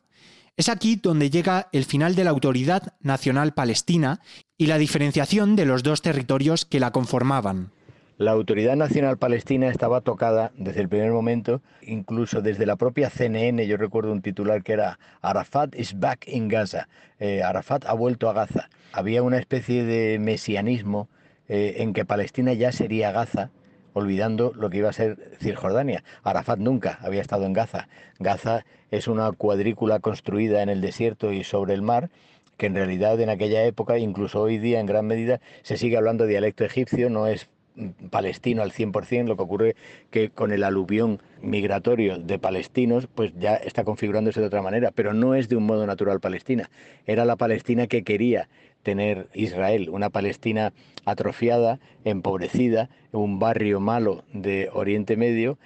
Es 0.57 0.69
aquí 0.69 0.95
donde 0.95 1.29
llega 1.29 1.67
el 1.71 1.85
final 1.85 2.15
de 2.15 2.23
la 2.23 2.29
Autoridad 2.29 2.93
Nacional 3.01 3.53
Palestina 3.53 4.21
y 4.57 4.67
la 4.67 4.77
diferenciación 4.77 5.55
de 5.55 5.65
los 5.65 5.83
dos 5.83 6.01
territorios 6.01 6.65
que 6.65 6.79
la 6.79 6.91
conformaban. 6.91 7.71
La 8.17 8.31
Autoridad 8.31 8.77
Nacional 8.77 9.17
Palestina 9.17 9.67
estaba 9.67 9.99
tocada 9.99 10.53
desde 10.55 10.79
el 10.79 10.87
primer 10.87 11.11
momento, 11.11 11.61
incluso 11.81 12.41
desde 12.41 12.65
la 12.65 12.77
propia 12.77 13.09
CNN. 13.09 13.67
Yo 13.67 13.75
recuerdo 13.75 14.13
un 14.13 14.21
titular 14.21 14.63
que 14.63 14.71
era 14.71 14.99
Arafat 15.21 15.75
is 15.75 15.99
back 15.99 16.25
in 16.25 16.47
Gaza. 16.47 16.87
Eh, 17.19 17.43
Arafat 17.43 17.83
ha 17.85 17.93
vuelto 17.93 18.29
a 18.29 18.33
Gaza. 18.33 18.69
Había 18.93 19.21
una 19.21 19.37
especie 19.37 19.83
de 19.83 20.17
mesianismo 20.17 21.09
eh, 21.49 21.75
en 21.79 21.91
que 21.91 22.05
Palestina 22.05 22.53
ya 22.53 22.71
sería 22.71 23.11
Gaza, 23.11 23.51
olvidando 23.91 24.53
lo 24.55 24.69
que 24.69 24.77
iba 24.77 24.87
a 24.87 24.93
ser 24.93 25.33
Cisjordania. 25.41 26.05
Arafat 26.23 26.59
nunca 26.59 26.97
había 27.01 27.19
estado 27.19 27.45
en 27.45 27.51
Gaza. 27.51 27.89
Gaza 28.19 28.65
es 28.91 29.09
una 29.09 29.29
cuadrícula 29.33 29.99
construida 29.99 30.63
en 30.63 30.69
el 30.69 30.79
desierto 30.79 31.33
y 31.33 31.43
sobre 31.43 31.73
el 31.73 31.81
mar 31.81 32.09
que 32.55 32.67
en 32.67 32.75
realidad 32.75 33.19
en 33.19 33.29
aquella 33.29 33.65
época, 33.65 33.97
incluso 33.97 34.41
hoy 34.41 34.57
día 34.57 34.79
en 34.79 34.85
gran 34.85 35.05
medida, 35.05 35.41
se 35.63 35.75
sigue 35.75 35.97
hablando 35.97 36.25
dialecto 36.25 36.63
egipcio, 36.63 37.09
no 37.09 37.27
es 37.27 37.49
palestino 38.09 38.61
al 38.61 38.71
100%, 38.71 39.25
lo 39.25 39.35
que 39.35 39.43
ocurre 39.43 39.75
que 40.09 40.29
con 40.29 40.51
el 40.51 40.63
aluvión 40.63 41.21
migratorio 41.41 42.17
de 42.17 42.39
palestinos, 42.39 43.07
pues 43.13 43.33
ya 43.37 43.55
está 43.55 43.83
configurándose 43.83 44.39
de 44.39 44.47
otra 44.47 44.61
manera, 44.61 44.91
pero 44.91 45.13
no 45.13 45.35
es 45.35 45.49
de 45.49 45.55
un 45.55 45.65
modo 45.65 45.85
natural 45.85 46.19
palestina. 46.19 46.69
Era 47.05 47.25
la 47.25 47.35
Palestina 47.35 47.87
que 47.87 48.03
quería 48.03 48.47
tener 48.83 49.27
Israel, 49.33 49.89
una 49.89 50.09
Palestina 50.09 50.71
atrofiada, 51.05 51.79
empobrecida, 52.03 52.89
un 53.11 53.39
barrio 53.39 53.79
malo 53.79 54.23
de 54.31 54.69
Oriente 54.71 55.17
Medio, 55.17 55.57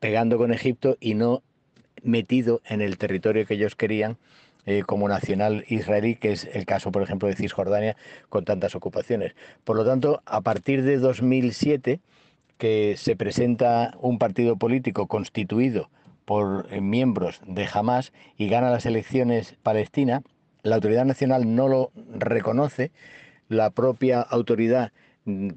pegando 0.00 0.38
con 0.38 0.52
Egipto 0.52 0.96
y 1.00 1.14
no 1.14 1.42
metido 2.02 2.60
en 2.66 2.80
el 2.80 2.98
territorio 2.98 3.46
que 3.46 3.54
ellos 3.54 3.74
querían 3.74 4.18
eh, 4.66 4.82
como 4.86 5.08
nacional 5.08 5.64
israelí, 5.68 6.16
que 6.16 6.32
es 6.32 6.44
el 6.52 6.66
caso, 6.66 6.92
por 6.92 7.02
ejemplo, 7.02 7.28
de 7.28 7.36
Cisjordania, 7.36 7.96
con 8.28 8.44
tantas 8.44 8.74
ocupaciones. 8.74 9.34
Por 9.64 9.76
lo 9.76 9.84
tanto, 9.84 10.22
a 10.26 10.40
partir 10.40 10.82
de 10.82 10.98
2007, 10.98 12.00
que 12.58 12.96
se 12.96 13.16
presenta 13.16 13.94
un 14.00 14.18
partido 14.18 14.56
político 14.56 15.06
constituido 15.06 15.90
por 16.24 16.66
eh, 16.70 16.80
miembros 16.80 17.40
de 17.46 17.66
Hamas 17.72 18.12
y 18.36 18.48
gana 18.48 18.70
las 18.70 18.84
elecciones 18.84 19.56
Palestina, 19.62 20.22
la 20.62 20.74
autoridad 20.74 21.06
nacional 21.06 21.54
no 21.54 21.68
lo 21.68 21.90
reconoce, 22.12 22.90
la 23.48 23.70
propia 23.70 24.20
autoridad 24.20 24.92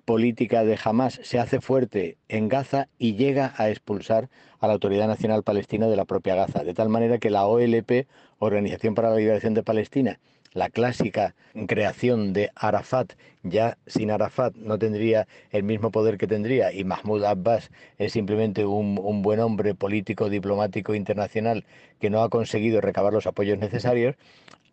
política 0.06 0.64
de 0.64 0.78
Hamas 0.84 1.20
se 1.24 1.40
hace 1.40 1.62
fuerte 1.62 2.18
en 2.28 2.50
Gaza 2.50 2.88
y 2.98 3.16
llega 3.16 3.54
a 3.58 3.70
expulsar 3.70 4.30
a 4.60 4.68
la 4.68 4.74
Autoridad 4.74 5.08
Nacional 5.08 5.44
Palestina 5.44 5.88
de 5.88 5.96
la 5.96 6.06
propia 6.06 6.36
Gaza, 6.36 6.64
de 6.64 6.74
tal 6.74 6.90
manera 6.90 7.18
que 7.18 7.30
la 7.30 7.46
OLP 7.46 8.08
Organización 8.40 8.96
para 8.96 9.10
la 9.10 9.18
Liberación 9.18 9.54
de 9.54 9.64
Palestina, 9.64 10.20
la 10.54 10.70
clásica 10.70 11.36
creación 11.68 12.34
de 12.34 12.52
Arafat, 12.56 13.14
ya 13.44 13.78
sin 13.88 14.12
Arafat 14.12 14.56
no 14.56 14.78
tendría 14.78 15.28
el 15.52 15.64
mismo 15.64 15.92
poder 15.92 16.18
que 16.18 16.28
tendría 16.28 16.74
y 16.74 16.84
Mahmoud 16.84 17.24
Abbas 17.24 17.72
es 17.98 18.14
simplemente 18.14 18.66
un, 18.66 19.22
buen 19.22 19.40
hombre 19.40 19.76
político, 19.76 20.30
diplomático 20.30 20.94
internacional 20.94 21.66
que 22.00 22.10
no 22.10 22.22
ha 22.22 22.30
conseguido 22.30 22.82
recabar 22.82 23.14
los 23.14 23.28
apoyos 23.28 23.58
necesarios, 23.60 24.16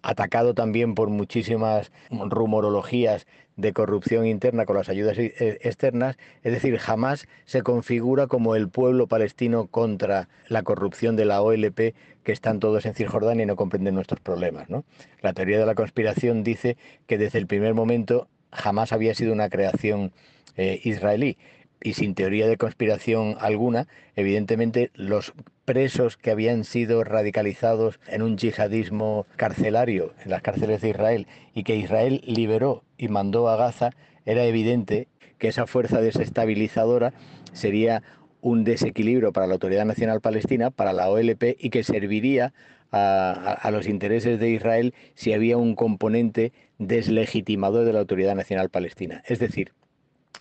atacado 0.03 0.55
también 0.55 0.95
por 0.95 1.11
muchísimas 1.11 1.91
rumorologías 2.11 3.27
de 3.57 3.73
corrupción 3.73 4.25
interna 4.27 4.67
con 4.67 4.77
las 4.77 4.89
ayudas 4.89 5.19
e, 5.19 5.35
externas, 5.63 6.17
es 6.45 6.53
decir, 6.53 6.79
jamás 6.79 7.27
se 7.45 7.63
configura 7.63 8.29
como 8.29 8.55
el 8.55 8.69
pueblo 8.69 9.09
palestino 9.09 9.67
contra 9.67 10.29
la 10.47 10.63
corrupción 10.63 11.17
de 11.17 11.25
la 11.25 11.43
OLP, 11.43 11.95
que 12.23 12.33
están 12.33 12.61
todos 12.61 12.87
en 12.87 12.95
Cisjordania 12.95 13.43
y 13.43 13.47
no 13.47 13.57
comprenden 13.57 13.95
nuestros 13.95 14.21
problemas. 14.21 14.71
¿no? 14.71 14.85
La 15.23 15.33
teoría 15.33 15.59
de 15.59 15.67
la 15.67 15.75
conspiración 15.75 16.45
dice 16.45 16.77
que 17.07 17.19
desde 17.19 17.39
el 17.39 17.47
primer 17.47 17.75
momento 17.75 18.29
jamás 18.53 18.93
había 18.93 19.15
sido 19.15 19.33
una 19.33 19.49
creación 19.49 20.13
eh, 20.57 20.81
israelí 20.85 21.37
y 21.83 21.95
sin 21.95 22.15
teoría 22.15 22.47
de 22.47 22.57
conspiración 22.57 23.37
alguna, 23.41 23.87
evidentemente 24.17 24.91
los 24.95 25.33
presos 25.65 26.17
que 26.17 26.31
habían 26.31 26.65
sido 26.65 27.05
radicalizados 27.05 28.01
en 28.07 28.23
un 28.23 28.39
yihadismo 28.39 29.27
carcelario 29.37 30.15
en 30.25 30.31
las 30.31 30.43
cárceles 30.43 30.81
de 30.81 30.91
Israel 30.91 31.27
y 31.55 31.63
que 31.63 31.77
Israel 31.77 32.23
liberó 32.25 32.85
y 32.97 33.09
mandó 33.09 33.49
a 33.49 33.57
Gaza, 33.57 33.91
era 34.25 34.45
evidente 34.45 35.09
que 35.39 35.49
esa 35.49 35.67
fuerza 35.67 36.01
desestabilizadora 36.01 37.13
sería 37.53 38.03
un 38.41 38.65
desequilibrio 38.65 39.33
para 39.33 39.47
la 39.47 39.55
Autoridad 39.55 39.85
Nacional 39.85 40.21
Palestina, 40.21 40.71
para 40.71 40.93
la 40.93 41.11
OLP 41.11 41.57
y 41.59 41.71
que 41.71 41.85
serviría 41.85 42.53
a, 42.91 43.69
los 43.71 43.87
intereses 43.87 44.41
de 44.41 44.51
Israel 44.51 44.95
si 45.15 45.33
había 45.33 45.57
un 45.57 45.75
componente 45.75 46.53
deslegitimador 46.79 47.85
de 47.85 47.93
la 47.93 48.01
Autoridad 48.01 48.35
Nacional 48.35 48.71
Palestina. 48.71 49.23
Es 49.27 49.39
decir, 49.39 49.73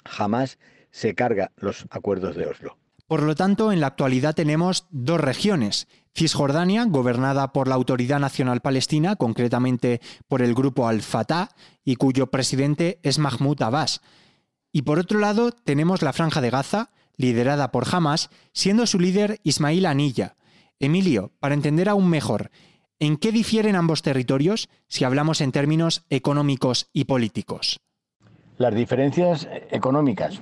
jamás 0.05 0.59
se 0.91 1.15
carga 1.15 1.51
los 1.57 1.85
acuerdos 1.89 2.35
de 2.35 2.47
Oslo. 2.47 2.77
Por 3.07 3.23
lo 3.23 3.35
tanto, 3.35 3.71
en 3.71 3.79
la 3.79 3.87
actualidad 3.87 4.35
tenemos 4.35 4.85
dos 4.91 5.21
regiones. 5.21 5.87
Cisjordania, 6.13 6.83
gobernada 6.83 7.53
por 7.53 7.69
la 7.69 7.75
Autoridad 7.75 8.19
Nacional 8.19 8.59
Palestina, 8.59 9.15
concretamente 9.15 10.01
por 10.27 10.41
el 10.41 10.53
grupo 10.53 10.89
Al-Fatah, 10.89 11.49
y 11.85 11.95
cuyo 11.95 12.27
presidente 12.27 12.99
es 13.03 13.17
Mahmoud 13.17 13.61
Abbas. 13.61 14.01
Y 14.73 14.81
por 14.81 14.99
otro 14.99 15.19
lado, 15.19 15.51
tenemos 15.51 16.01
la 16.01 16.11
Franja 16.11 16.41
de 16.41 16.49
Gaza, 16.49 16.91
liderada 17.15 17.71
por 17.71 17.85
Hamas, 17.89 18.29
siendo 18.51 18.85
su 18.85 18.99
líder 18.99 19.39
Ismail 19.43 19.85
Anilla. 19.85 20.35
Emilio, 20.79 21.31
para 21.39 21.55
entender 21.55 21.87
aún 21.87 22.09
mejor, 22.09 22.51
¿en 22.99 23.15
qué 23.15 23.31
difieren 23.31 23.77
ambos 23.77 24.01
territorios 24.01 24.69
si 24.87 25.05
hablamos 25.05 25.39
en 25.39 25.53
términos 25.53 26.03
económicos 26.09 26.89
y 26.91 27.05
políticos? 27.05 27.79
Las 28.57 28.75
diferencias 28.75 29.47
económicas 29.71 30.41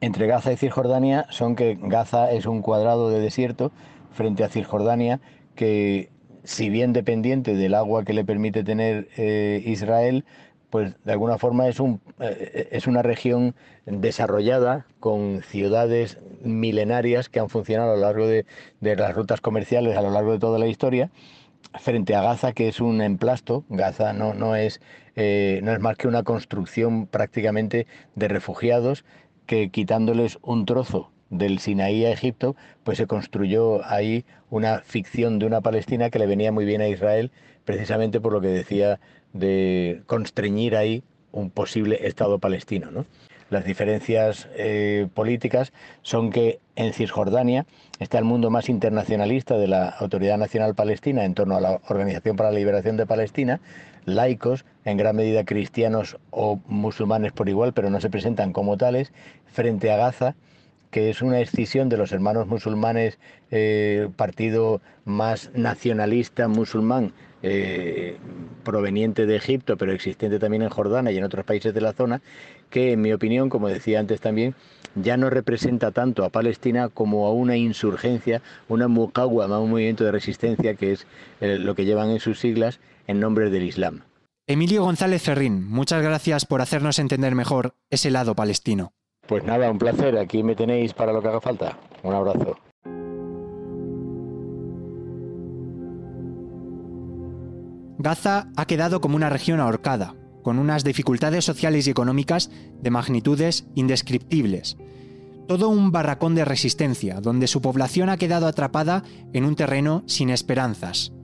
entre 0.00 0.26
Gaza 0.26 0.52
y 0.52 0.56
Cisjordania 0.56 1.26
son 1.30 1.56
que 1.56 1.78
Gaza 1.80 2.30
es 2.30 2.46
un 2.46 2.62
cuadrado 2.62 3.10
de 3.10 3.20
desierto 3.20 3.72
frente 4.12 4.44
a 4.44 4.48
Cisjordania 4.48 5.20
que 5.54 6.10
si 6.44 6.68
bien 6.68 6.92
dependiente 6.92 7.54
del 7.54 7.74
agua 7.74 8.04
que 8.04 8.12
le 8.12 8.24
permite 8.24 8.64
tener 8.64 9.08
eh, 9.16 9.62
Israel, 9.64 10.24
pues 10.70 10.94
de 11.04 11.12
alguna 11.12 11.38
forma 11.38 11.68
es, 11.68 11.80
un, 11.80 12.00
eh, 12.20 12.68
es 12.72 12.86
una 12.86 13.02
región 13.02 13.54
desarrollada 13.86 14.86
con 15.00 15.42
ciudades 15.42 16.18
milenarias 16.42 17.28
que 17.28 17.40
han 17.40 17.48
funcionado 17.48 17.92
a 17.92 17.94
lo 17.94 18.00
largo 18.00 18.26
de, 18.26 18.44
las 18.80 19.14
rutas 19.14 19.40
comerciales 19.40 19.96
a 19.96 20.02
lo 20.02 20.10
largo 20.10 20.32
de 20.32 20.38
toda 20.38 20.58
la 20.58 20.66
historia 20.66 21.10
frente 21.80 22.14
a 22.14 22.22
Gaza, 22.22 22.52
que 22.52 22.68
es 22.68 22.80
un 22.80 23.00
emplasto. 23.00 23.64
Gaza 23.68 24.12
no, 24.12 24.34
no, 24.34 24.54
es, 24.54 24.80
eh, 25.16 25.60
no 25.62 25.72
es 25.72 25.80
más 25.80 25.96
que 25.96 26.08
una 26.08 26.22
construcción 26.22 27.06
prácticamente 27.06 27.86
de 28.14 28.28
refugiados 28.28 29.04
que 29.46 29.70
quitándoles 29.70 30.38
un 30.42 30.66
trozo 30.66 31.10
del 31.30 31.58
Sinaí 31.58 32.04
a 32.04 32.10
Egipto, 32.10 32.56
pues 32.84 32.98
se 32.98 33.06
construyó 33.06 33.84
ahí 33.84 34.24
una 34.50 34.80
ficción 34.80 35.38
de 35.38 35.46
una 35.46 35.60
Palestina 35.60 36.10
que 36.10 36.18
le 36.18 36.26
venía 36.26 36.52
muy 36.52 36.64
bien 36.64 36.80
a 36.80 36.88
Israel, 36.88 37.30
precisamente 37.64 38.20
por 38.20 38.32
lo 38.32 38.40
que 38.40 38.48
decía 38.48 39.00
de 39.32 40.02
constreñir 40.06 40.76
ahí 40.76 41.02
un 41.32 41.50
posible 41.50 42.06
Estado 42.06 42.38
palestino. 42.38 42.90
¿no? 42.90 43.06
Las 43.54 43.64
diferencias 43.64 44.48
eh, 44.56 45.06
políticas 45.14 45.72
son 46.02 46.30
que 46.30 46.58
en 46.74 46.92
Cisjordania 46.92 47.66
está 48.00 48.18
el 48.18 48.24
mundo 48.24 48.50
más 48.50 48.68
internacionalista 48.68 49.56
de 49.56 49.68
la 49.68 49.90
Autoridad 49.90 50.38
Nacional 50.38 50.74
Palestina 50.74 51.24
en 51.24 51.34
torno 51.34 51.56
a 51.56 51.60
la 51.60 51.80
Organización 51.86 52.34
para 52.34 52.50
la 52.50 52.58
Liberación 52.58 52.96
de 52.96 53.06
Palestina, 53.06 53.60
laicos, 54.06 54.64
en 54.84 54.96
gran 54.96 55.14
medida 55.14 55.44
cristianos 55.44 56.18
o 56.32 56.58
musulmanes 56.66 57.30
por 57.30 57.48
igual, 57.48 57.72
pero 57.72 57.90
no 57.90 58.00
se 58.00 58.10
presentan 58.10 58.52
como 58.52 58.76
tales, 58.76 59.12
frente 59.52 59.92
a 59.92 59.98
Gaza, 59.98 60.34
que 60.90 61.08
es 61.08 61.22
una 61.22 61.38
escisión 61.38 61.88
de 61.88 61.96
los 61.96 62.10
hermanos 62.10 62.48
musulmanes, 62.48 63.20
eh, 63.52 64.08
partido 64.16 64.80
más 65.04 65.52
nacionalista 65.54 66.48
musulmán 66.48 67.12
eh, 67.44 68.16
proveniente 68.64 69.26
de 69.26 69.36
Egipto, 69.36 69.76
pero 69.76 69.92
existente 69.92 70.38
también 70.38 70.62
en 70.62 70.70
Jordania 70.70 71.12
y 71.12 71.18
en 71.18 71.24
otros 71.24 71.44
países 71.44 71.72
de 71.72 71.80
la 71.80 71.92
zona, 71.92 72.20
que 72.70 72.92
en 72.92 73.00
mi 73.00 73.12
opinión, 73.12 73.48
como 73.48 73.68
decía 73.68 74.00
antes 74.00 74.20
también, 74.20 74.54
ya 74.96 75.16
no 75.16 75.30
representa 75.30 75.92
tanto 75.92 76.24
a 76.24 76.30
Palestina 76.30 76.88
como 76.88 77.26
a 77.26 77.32
una 77.32 77.56
insurgencia, 77.56 78.42
una 78.68 78.88
mukawama, 78.88 79.60
un 79.60 79.70
movimiento 79.70 80.04
de 80.04 80.12
resistencia 80.12 80.74
que 80.74 80.92
es 80.92 81.06
eh, 81.40 81.58
lo 81.58 81.74
que 81.74 81.84
llevan 81.84 82.10
en 82.10 82.20
sus 82.20 82.40
siglas 82.40 82.80
en 83.06 83.20
nombre 83.20 83.50
del 83.50 83.62
Islam. 83.62 84.00
Emilio 84.46 84.82
González 84.82 85.22
Ferrín, 85.22 85.66
muchas 85.68 86.02
gracias 86.02 86.44
por 86.44 86.60
hacernos 86.60 86.98
entender 86.98 87.34
mejor 87.34 87.74
ese 87.90 88.10
lado 88.10 88.34
palestino. 88.34 88.92
Pues 89.26 89.42
nada, 89.44 89.70
un 89.70 89.78
placer. 89.78 90.18
Aquí 90.18 90.42
me 90.42 90.54
tenéis 90.54 90.92
para 90.92 91.12
lo 91.12 91.22
que 91.22 91.28
haga 91.28 91.40
falta. 91.40 91.78
Un 92.02 92.14
abrazo. 92.14 92.58
Gaza 98.04 98.48
ha 98.54 98.66
quedado 98.66 99.00
como 99.00 99.16
una 99.16 99.30
región 99.30 99.60
ahorcada, 99.60 100.14
con 100.42 100.58
unas 100.58 100.84
dificultades 100.84 101.46
sociales 101.46 101.86
y 101.86 101.90
económicas 101.90 102.50
de 102.82 102.90
magnitudes 102.90 103.66
indescriptibles. 103.74 104.76
Todo 105.48 105.70
un 105.70 105.90
barracón 105.90 106.34
de 106.34 106.44
resistencia, 106.44 107.22
donde 107.22 107.46
su 107.46 107.62
población 107.62 108.10
ha 108.10 108.18
quedado 108.18 108.46
atrapada 108.46 109.04
en 109.32 109.46
un 109.46 109.56
terreno 109.56 110.04
sin 110.06 110.28
esperanzas. 110.28 111.14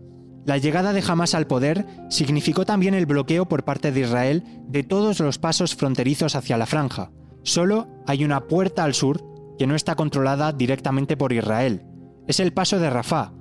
La 0.46 0.56
llegada 0.56 0.94
de 0.94 1.04
Hamas 1.06 1.34
al 1.34 1.46
poder 1.46 1.86
significó 2.08 2.64
también 2.64 2.94
el 2.94 3.04
bloqueo 3.04 3.46
por 3.46 3.62
parte 3.62 3.92
de 3.92 4.00
Israel 4.00 4.42
de 4.66 4.82
todos 4.82 5.20
los 5.20 5.38
pasos 5.38 5.76
fronterizos 5.76 6.34
hacia 6.34 6.56
la 6.56 6.64
franja, 6.64 7.10
Solo 7.42 7.88
hay 8.06 8.24
una 8.24 8.48
puerta 8.48 8.84
al 8.84 8.94
sur 8.94 9.22
que 9.58 9.66
no 9.66 9.74
está 9.74 9.96
controlada 9.96 10.52
directamente 10.52 11.16
por 11.16 11.32
Israel. 11.32 11.82
Es 12.26 12.40
el 12.40 12.52
paso 12.52 12.78
de 12.78 12.90
Rafah, 12.90 13.32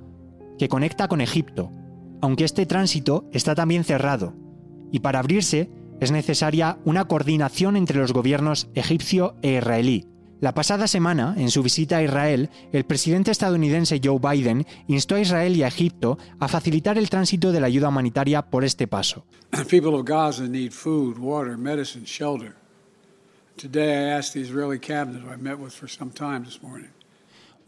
que 0.58 0.68
conecta 0.68 1.08
con 1.08 1.20
Egipto, 1.20 1.70
aunque 2.20 2.44
este 2.44 2.66
tránsito 2.66 3.28
está 3.32 3.54
también 3.54 3.84
cerrado, 3.84 4.34
y 4.92 5.00
para 5.00 5.18
abrirse 5.18 5.70
es 6.00 6.10
necesaria 6.10 6.78
una 6.84 7.06
coordinación 7.06 7.76
entre 7.76 7.98
los 7.98 8.12
gobiernos 8.12 8.68
egipcio 8.74 9.34
e 9.42 9.58
israelí. 9.58 10.06
La 10.40 10.54
pasada 10.54 10.86
semana, 10.86 11.34
en 11.36 11.50
su 11.50 11.62
visita 11.62 11.98
a 11.98 12.02
Israel, 12.02 12.48
el 12.72 12.84
presidente 12.84 13.30
estadounidense 13.30 14.00
Joe 14.02 14.18
Biden 14.18 14.66
instó 14.88 15.16
a 15.16 15.20
Israel 15.20 15.54
y 15.54 15.62
a 15.62 15.68
Egipto 15.68 16.16
a 16.38 16.48
facilitar 16.48 16.96
el 16.96 17.10
tránsito 17.10 17.52
de 17.52 17.60
la 17.60 17.66
ayuda 17.66 17.90
humanitaria 17.90 18.40
por 18.40 18.64
este 18.64 18.86
paso. 18.86 19.26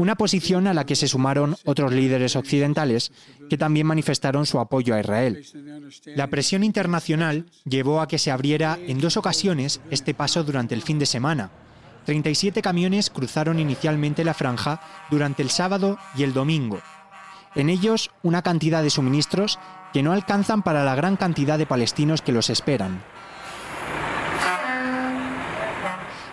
Una 0.02 0.16
posición 0.16 0.66
a 0.66 0.74
la 0.74 0.84
que 0.84 0.96
se 0.96 1.06
sumaron 1.06 1.54
otros 1.64 1.92
líderes 1.92 2.34
occidentales 2.34 3.12
que 3.48 3.56
también 3.56 3.86
manifestaron 3.86 4.46
su 4.46 4.58
apoyo 4.58 4.96
a 4.96 4.98
Israel. 4.98 5.46
La 6.16 6.26
presión 6.26 6.64
internacional 6.64 7.46
llevó 7.64 8.00
a 8.00 8.08
que 8.08 8.18
se 8.18 8.32
abriera 8.32 8.80
en 8.84 8.98
dos 8.98 9.16
ocasiones 9.16 9.80
este 9.92 10.12
paso 10.12 10.42
durante 10.42 10.74
el 10.74 10.82
fin 10.82 10.98
de 10.98 11.06
semana. 11.06 11.52
37 12.04 12.62
camiones 12.62 13.10
cruzaron 13.10 13.60
inicialmente 13.60 14.24
la 14.24 14.34
franja 14.34 14.80
durante 15.08 15.40
el 15.40 15.50
sábado 15.50 15.98
y 16.16 16.24
el 16.24 16.32
domingo. 16.32 16.80
En 17.54 17.70
ellos 17.70 18.10
una 18.24 18.42
cantidad 18.42 18.82
de 18.82 18.90
suministros 18.90 19.60
que 19.92 20.02
no 20.02 20.10
alcanzan 20.10 20.64
para 20.64 20.82
la 20.82 20.96
gran 20.96 21.14
cantidad 21.14 21.58
de 21.58 21.66
palestinos 21.66 22.22
que 22.22 22.32
los 22.32 22.50
esperan. 22.50 23.04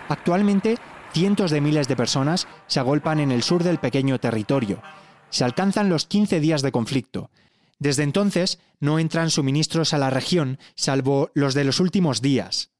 Actualmente, 0.08 0.76
cientos 1.12 1.50
de 1.50 1.60
miles 1.60 1.88
de 1.88 1.96
personas 1.96 2.46
se 2.66 2.80
agolpan 2.80 3.20
en 3.20 3.30
el 3.30 3.42
sur 3.42 3.62
del 3.64 3.78
pequeño 3.78 4.18
territorio. 4.18 4.82
Se 5.30 5.44
alcanzan 5.44 5.88
los 5.88 6.06
15 6.06 6.40
días 6.40 6.62
de 6.62 6.72
conflicto. 6.72 7.30
Desde 7.78 8.02
entonces 8.02 8.58
no 8.78 8.98
entran 8.98 9.30
suministros 9.30 9.94
a 9.94 9.98
la 9.98 10.10
región, 10.10 10.58
salvo 10.74 11.30
los 11.34 11.54
de 11.54 11.64
los 11.64 11.80
últimos 11.80 12.20
días. 12.20 12.70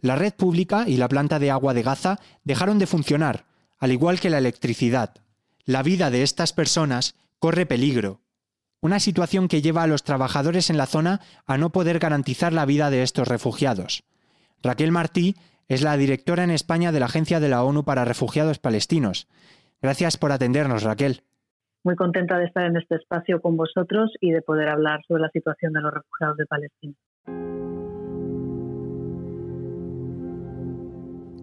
La 0.00 0.16
red 0.16 0.34
pública 0.34 0.84
y 0.88 0.96
la 0.96 1.08
planta 1.08 1.38
de 1.38 1.50
agua 1.50 1.74
de 1.74 1.82
Gaza 1.82 2.18
dejaron 2.44 2.78
de 2.78 2.86
funcionar, 2.86 3.46
al 3.78 3.92
igual 3.92 4.20
que 4.20 4.30
la 4.30 4.38
electricidad. 4.38 5.14
La 5.64 5.82
vida 5.82 6.10
de 6.10 6.22
estas 6.22 6.52
personas 6.52 7.14
corre 7.38 7.66
peligro. 7.66 8.22
Una 8.80 8.98
situación 8.98 9.48
que 9.48 9.60
lleva 9.60 9.82
a 9.82 9.86
los 9.86 10.04
trabajadores 10.04 10.70
en 10.70 10.78
la 10.78 10.86
zona 10.86 11.20
a 11.46 11.58
no 11.58 11.70
poder 11.70 11.98
garantizar 11.98 12.52
la 12.52 12.64
vida 12.64 12.90
de 12.90 13.02
estos 13.02 13.28
refugiados. 13.28 14.04
Raquel 14.62 14.90
Martí 14.90 15.36
es 15.70 15.84
la 15.84 15.96
directora 15.96 16.42
en 16.42 16.50
España 16.50 16.90
de 16.90 16.98
la 16.98 17.06
Agencia 17.06 17.38
de 17.38 17.48
la 17.48 17.62
ONU 17.62 17.84
para 17.84 18.04
Refugiados 18.04 18.58
Palestinos. 18.58 19.28
Gracias 19.80 20.16
por 20.16 20.32
atendernos, 20.32 20.82
Raquel. 20.82 21.22
Muy 21.84 21.94
contenta 21.94 22.38
de 22.38 22.46
estar 22.46 22.64
en 22.64 22.76
este 22.76 22.96
espacio 22.96 23.40
con 23.40 23.56
vosotros 23.56 24.12
y 24.20 24.32
de 24.32 24.42
poder 24.42 24.68
hablar 24.68 25.00
sobre 25.06 25.22
la 25.22 25.30
situación 25.30 25.72
de 25.72 25.80
los 25.80 25.94
refugiados 25.94 26.36
de 26.38 26.46
Palestina. 26.46 26.94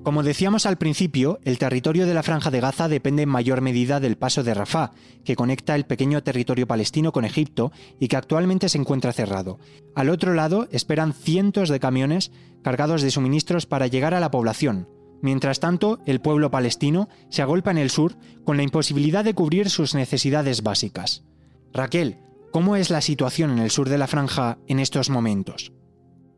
Como 0.07 0.23
decíamos 0.23 0.65
al 0.65 0.77
principio, 0.77 1.39
el 1.43 1.57
territorio 1.57 2.07
de 2.07 2.13
la 2.13 2.23
Franja 2.23 2.49
de 2.49 2.61
Gaza 2.61 2.87
depende 2.87 3.23
en 3.23 3.29
mayor 3.29 3.59
medida 3.59 3.99
del 3.99 4.15
paso 4.15 4.41
de 4.41 4.53
Rafah, 4.53 4.93
que 5.25 5.35
conecta 5.35 5.75
el 5.75 5.85
pequeño 5.85 6.23
territorio 6.23 6.65
palestino 6.65 7.11
con 7.11 7.25
Egipto 7.25 7.73
y 7.99 8.07
que 8.07 8.15
actualmente 8.15 8.69
se 8.69 8.77
encuentra 8.77 9.11
cerrado. 9.11 9.59
Al 9.95 10.09
otro 10.09 10.33
lado 10.33 10.69
esperan 10.71 11.11
cientos 11.11 11.67
de 11.67 11.81
camiones 11.81 12.31
cargados 12.63 13.01
de 13.01 13.11
suministros 13.11 13.65
para 13.65 13.87
llegar 13.87 14.13
a 14.13 14.21
la 14.21 14.31
población. 14.31 14.87
Mientras 15.21 15.59
tanto, 15.59 15.99
el 16.05 16.21
pueblo 16.21 16.49
palestino 16.51 17.09
se 17.27 17.41
agolpa 17.41 17.71
en 17.71 17.77
el 17.77 17.89
sur 17.89 18.13
con 18.45 18.55
la 18.55 18.63
imposibilidad 18.63 19.25
de 19.25 19.33
cubrir 19.33 19.69
sus 19.69 19.93
necesidades 19.93 20.63
básicas. 20.63 21.25
Raquel, 21.73 22.15
¿cómo 22.53 22.77
es 22.77 22.91
la 22.91 23.01
situación 23.01 23.51
en 23.51 23.59
el 23.59 23.71
sur 23.71 23.89
de 23.89 23.97
la 23.97 24.07
franja 24.07 24.57
en 24.69 24.79
estos 24.79 25.09
momentos? 25.09 25.73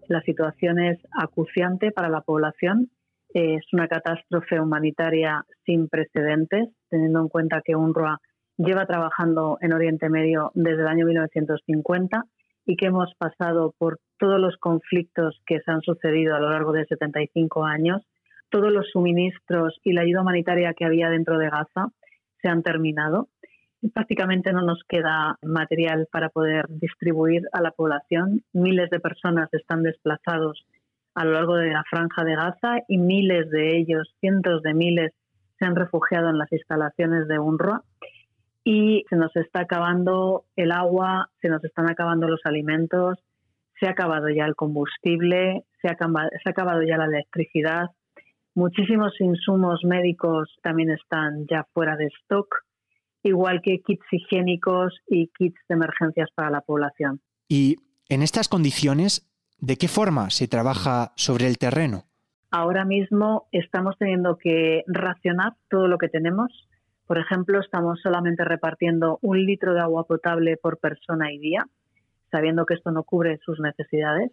La 0.08 0.22
situación 0.22 0.80
es 0.80 0.98
acuciante 1.12 1.92
para 1.92 2.10
la 2.10 2.22
población 2.22 2.90
es 3.34 3.64
una 3.74 3.88
catástrofe 3.88 4.60
humanitaria 4.60 5.44
sin 5.66 5.88
precedentes, 5.88 6.70
teniendo 6.90 7.20
en 7.20 7.30
cuenta 7.30 7.62
que 7.64 7.76
UNRWA 7.76 8.20
lleva 8.58 8.86
trabajando 8.86 9.58
en 9.62 9.74
Oriente 9.74 10.10
Medio 10.10 10.52
desde 10.54 10.82
el 10.82 10.88
año 10.88 11.06
1950 11.06 12.24
y 12.66 12.76
que 12.76 12.88
hemos 12.88 13.14
pasado 13.18 13.74
por 13.78 14.00
todos 14.18 14.40
los 14.40 14.58
conflictos 14.58 15.40
que 15.46 15.60
se 15.62 15.72
han 15.72 15.82
sucedido 15.82 16.36
a 16.36 16.40
lo 16.40 16.50
largo 16.50 16.72
de 16.72 16.86
75 16.86 17.66
años. 17.66 18.02
Todos 18.50 18.72
los 18.72 18.90
suministros 18.92 19.80
y 19.84 19.94
la 19.94 20.02
ayuda 20.02 20.22
humanitaria 20.22 20.74
que 20.74 20.86
había 20.86 21.10
dentro 21.10 21.38
de 21.38 21.50
Gaza 21.50 21.88
se 22.42 22.50
han 22.50 22.64
terminado. 22.64 23.30
Prácticamente 23.94 24.52
no 24.52 24.62
nos 24.62 24.84
queda 24.90 25.38
material 25.42 26.08
para 26.12 26.30
poder 26.30 26.66
distribuir 26.68 27.44
a 27.54 27.62
la 27.62 27.72
población. 27.72 28.42
Miles 28.52 28.90
de 28.90 29.00
personas 29.00 29.50
están 29.54 29.84
desplazados 29.84 30.66
a 31.16 31.26
lo 31.26 31.32
largo 31.32 31.56
de 31.56 31.70
la 31.70 31.84
franja 31.90 32.24
de 32.24 32.36
Gaza 32.36 32.78
y 32.88 32.98
miles 32.98 33.50
de 33.50 33.78
ellos, 33.78 34.14
cientos 34.20 34.62
de 34.62 34.74
miles, 34.74 35.12
se 35.58 35.66
han 35.66 35.76
refugiado 35.76 36.30
en 36.30 36.38
las 36.38 36.52
instalaciones 36.52 37.28
de 37.28 37.40
UNRWA 37.40 37.84
y 38.64 39.04
se 39.10 39.16
nos 39.16 39.36
está 39.36 39.62
acabando 39.62 40.46
el 40.56 40.72
agua, 40.72 41.30
se 41.42 41.50
nos 41.50 41.64
están 41.64 41.90
acabando 41.90 42.28
los 42.28 42.42
alimentos, 42.46 43.18
se 43.80 43.88
ha 43.88 43.92
acabado 43.92 44.30
ya 44.30 44.46
el 44.46 44.56
combustible, 44.56 45.64
se 45.82 45.88
ha, 45.88 45.98
se 45.98 46.50
ha 46.50 46.52
acabado 46.52 46.82
ya 46.84 46.98
la 46.98 47.06
electricidad, 47.06 47.88
muchísimos 48.56 49.14
insumos 49.20 49.82
médicos 49.84 50.50
también 50.62 50.92
están 50.92 51.46
ya 51.50 51.66
fuera 51.74 51.96
de 51.96 52.08
stock, 52.24 52.48
igual 53.24 53.62
que 53.64 53.80
kits 53.80 54.06
higiénicos 54.12 54.94
y 55.08 55.28
kits 55.38 55.60
de 55.68 55.76
emergencias 55.76 56.30
para 56.36 56.50
la 56.50 56.62
población. 56.62 57.22
Y 57.48 57.78
en 58.10 58.22
estas 58.22 58.50
condiciones, 58.50 59.29
¿De 59.62 59.76
qué 59.76 59.90
forma 59.90 60.30
se 60.30 60.48
trabaja 60.48 61.12
sobre 61.16 61.46
el 61.48 61.58
terreno? 61.58 62.04
Ahora 62.50 62.86
mismo 62.86 63.48
estamos 63.52 63.98
teniendo 63.98 64.38
que 64.38 64.84
racionar 64.88 65.54
todo 65.70 65.88
lo 65.88 65.98
que 65.98 66.08
tenemos. 66.08 66.68
Por 67.06 67.18
ejemplo, 67.18 67.60
estamos 67.60 68.00
solamente 68.02 68.46
repartiendo 68.46 69.20
un 69.22 69.46
litro 69.46 69.74
de 69.74 69.82
agua 69.82 70.06
potable 70.06 70.56
por 70.56 70.78
persona 70.78 71.34
y 71.34 71.40
día, 71.40 71.66
sabiendo 72.32 72.66
que 72.66 72.76
esto 72.76 72.92
no 72.92 73.04
cubre 73.04 73.38
sus 73.44 73.60
necesidades. 73.60 74.32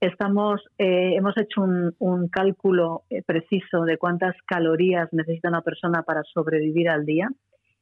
Estamos, 0.00 0.62
eh, 0.78 1.14
hemos 1.16 1.36
hecho 1.36 1.60
un, 1.60 2.28
cálculo 2.28 3.02
eh, 3.10 3.22
preciso 3.22 3.82
de 3.84 3.98
cuántas 3.98 4.34
calorías 4.46 5.12
necesita 5.12 5.50
una 5.50 5.60
persona 5.60 6.02
para 6.02 6.22
sobrevivir 6.32 6.88
al 6.88 7.04
día 7.04 7.28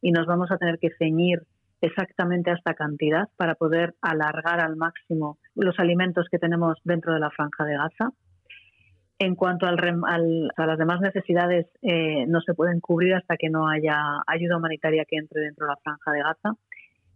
y 0.02 0.10
nos 0.10 0.26
vamos 0.26 0.50
a 0.50 0.58
tener 0.58 0.80
que 0.80 0.90
ceñir 0.98 1.42
exactamente 1.80 2.50
a 2.50 2.54
esta 2.54 2.74
cantidad 2.74 3.28
para 3.36 3.54
poder 3.54 3.94
alargar 4.02 4.60
al 4.60 4.76
máximo 4.76 5.38
los 5.54 5.78
alimentos 5.78 6.26
que 6.30 6.38
tenemos 6.38 6.78
dentro 6.84 7.14
de 7.14 7.20
la 7.20 7.30
franja 7.30 7.64
de 7.64 7.76
Gaza. 7.76 8.10
En 9.20 9.34
cuanto 9.34 9.66
al, 9.66 9.78
a 10.56 10.66
las 10.66 10.78
demás 10.78 11.00
necesidades, 11.00 11.66
eh, 11.82 12.24
no 12.28 12.40
se 12.40 12.54
pueden 12.54 12.80
cubrir 12.80 13.14
hasta 13.14 13.36
que 13.36 13.50
no 13.50 13.68
haya 13.68 13.98
ayuda 14.26 14.58
humanitaria 14.58 15.04
que 15.08 15.16
entre 15.16 15.42
dentro 15.42 15.66
de 15.66 15.72
la 15.72 15.80
franja 15.82 16.12
de 16.12 16.22
Gaza. 16.22 16.52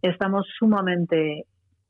Estamos 0.01 0.45
sumamente, 0.59 1.45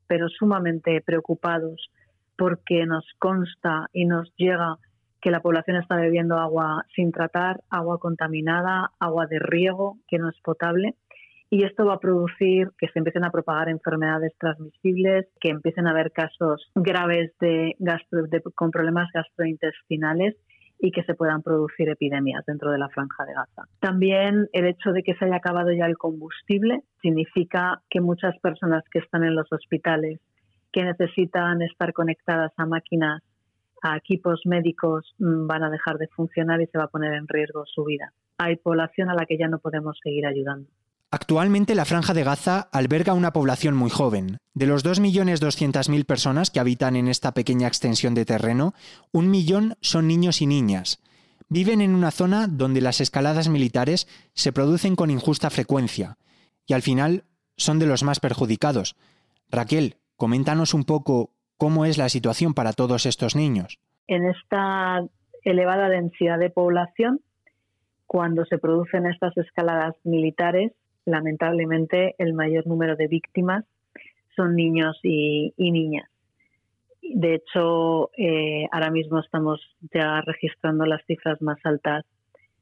pero 0.06 0.28
sumamente 0.28 1.00
preocupados 1.04 1.90
porque 2.36 2.86
nos 2.86 3.04
consta 3.18 3.88
y 3.92 4.06
nos 4.06 4.32
llega 4.36 4.76
que 5.20 5.30
la 5.30 5.40
población 5.40 5.78
está 5.78 5.96
bebiendo 5.96 6.36
agua 6.36 6.84
sin 6.94 7.10
tratar, 7.10 7.62
agua 7.70 7.98
contaminada, 7.98 8.90
agua 9.00 9.26
de 9.26 9.38
riego 9.38 9.96
que 10.06 10.18
no 10.18 10.28
es 10.28 10.38
potable. 10.42 10.94
Y 11.54 11.62
esto 11.62 11.86
va 11.86 11.94
a 11.94 12.00
producir 12.00 12.72
que 12.76 12.88
se 12.88 12.98
empiecen 12.98 13.24
a 13.24 13.30
propagar 13.30 13.68
enfermedades 13.68 14.32
transmisibles, 14.40 15.28
que 15.40 15.50
empiecen 15.50 15.86
a 15.86 15.90
haber 15.90 16.10
casos 16.10 16.68
graves 16.74 17.30
de, 17.38 17.76
con 18.56 18.72
problemas 18.72 19.08
gastrointestinales 19.14 20.34
y 20.80 20.90
que 20.90 21.04
se 21.04 21.14
puedan 21.14 21.42
producir 21.42 21.88
epidemias 21.88 22.44
dentro 22.44 22.72
de 22.72 22.78
la 22.78 22.88
franja 22.88 23.24
de 23.24 23.34
Gaza. 23.34 23.68
También 23.78 24.48
el 24.52 24.66
hecho 24.66 24.90
de 24.90 25.04
que 25.04 25.14
se 25.14 25.26
haya 25.26 25.36
acabado 25.36 25.70
ya 25.70 25.86
el 25.86 25.96
combustible 25.96 26.80
significa 27.00 27.80
que 27.88 28.00
muchas 28.00 28.36
personas 28.40 28.82
que 28.90 28.98
están 28.98 29.22
en 29.22 29.36
los 29.36 29.46
hospitales 29.52 30.18
que 30.72 30.82
necesitan 30.82 31.62
estar 31.62 31.92
conectadas 31.92 32.50
a 32.56 32.66
máquinas, 32.66 33.22
a 33.80 33.96
equipos 33.96 34.40
médicos, 34.44 35.14
mm, 35.20 35.46
van 35.46 35.62
a 35.62 35.70
dejar 35.70 35.98
de 35.98 36.08
funcionar 36.08 36.60
y 36.60 36.66
se 36.66 36.78
va 36.78 36.86
a 36.86 36.88
poner 36.88 37.14
en 37.14 37.28
riesgo 37.28 37.64
su 37.64 37.84
vida. 37.84 38.12
Hay 38.38 38.56
población 38.56 39.08
a 39.08 39.14
la 39.14 39.24
que 39.24 39.38
ya 39.38 39.46
no 39.46 39.60
podemos 39.60 39.96
seguir 40.02 40.26
ayudando. 40.26 40.68
Actualmente 41.14 41.76
la 41.76 41.84
Franja 41.84 42.12
de 42.12 42.24
Gaza 42.24 42.68
alberga 42.72 43.12
una 43.12 43.32
población 43.32 43.76
muy 43.76 43.88
joven. 43.88 44.38
De 44.52 44.66
los 44.66 44.84
2.200.000 44.84 46.04
personas 46.06 46.50
que 46.50 46.58
habitan 46.58 46.96
en 46.96 47.06
esta 47.06 47.34
pequeña 47.34 47.68
extensión 47.68 48.14
de 48.14 48.24
terreno, 48.24 48.74
un 49.12 49.30
millón 49.30 49.76
son 49.80 50.08
niños 50.08 50.42
y 50.42 50.48
niñas. 50.48 51.00
Viven 51.48 51.82
en 51.82 51.94
una 51.94 52.10
zona 52.10 52.48
donde 52.48 52.80
las 52.80 53.00
escaladas 53.00 53.48
militares 53.48 54.08
se 54.32 54.52
producen 54.52 54.96
con 54.96 55.08
injusta 55.08 55.50
frecuencia 55.50 56.16
y 56.66 56.72
al 56.72 56.82
final 56.82 57.22
son 57.56 57.78
de 57.78 57.86
los 57.86 58.02
más 58.02 58.18
perjudicados. 58.18 58.96
Raquel, 59.52 59.98
Coméntanos 60.16 60.74
un 60.74 60.82
poco 60.82 61.30
cómo 61.56 61.84
es 61.84 61.96
la 61.96 62.08
situación 62.08 62.54
para 62.54 62.72
todos 62.72 63.06
estos 63.06 63.36
niños. 63.36 63.78
En 64.08 64.26
esta 64.26 65.06
elevada 65.44 65.88
densidad 65.90 66.40
de 66.40 66.50
población, 66.50 67.20
cuando 68.08 68.44
se 68.46 68.58
producen 68.58 69.06
estas 69.06 69.36
escaladas 69.36 69.94
militares, 70.02 70.72
lamentablemente 71.04 72.14
el 72.18 72.34
mayor 72.34 72.66
número 72.66 72.96
de 72.96 73.08
víctimas 73.08 73.64
son 74.36 74.56
niños 74.56 74.98
y, 75.02 75.52
niñas. 75.58 76.08
De 77.02 77.34
hecho, 77.34 78.10
eh, 78.16 78.66
ahora 78.72 78.90
mismo 78.90 79.20
estamos 79.20 79.60
ya 79.92 80.20
registrando 80.22 80.86
las 80.86 81.04
cifras 81.06 81.40
más 81.42 81.58
altas 81.64 82.04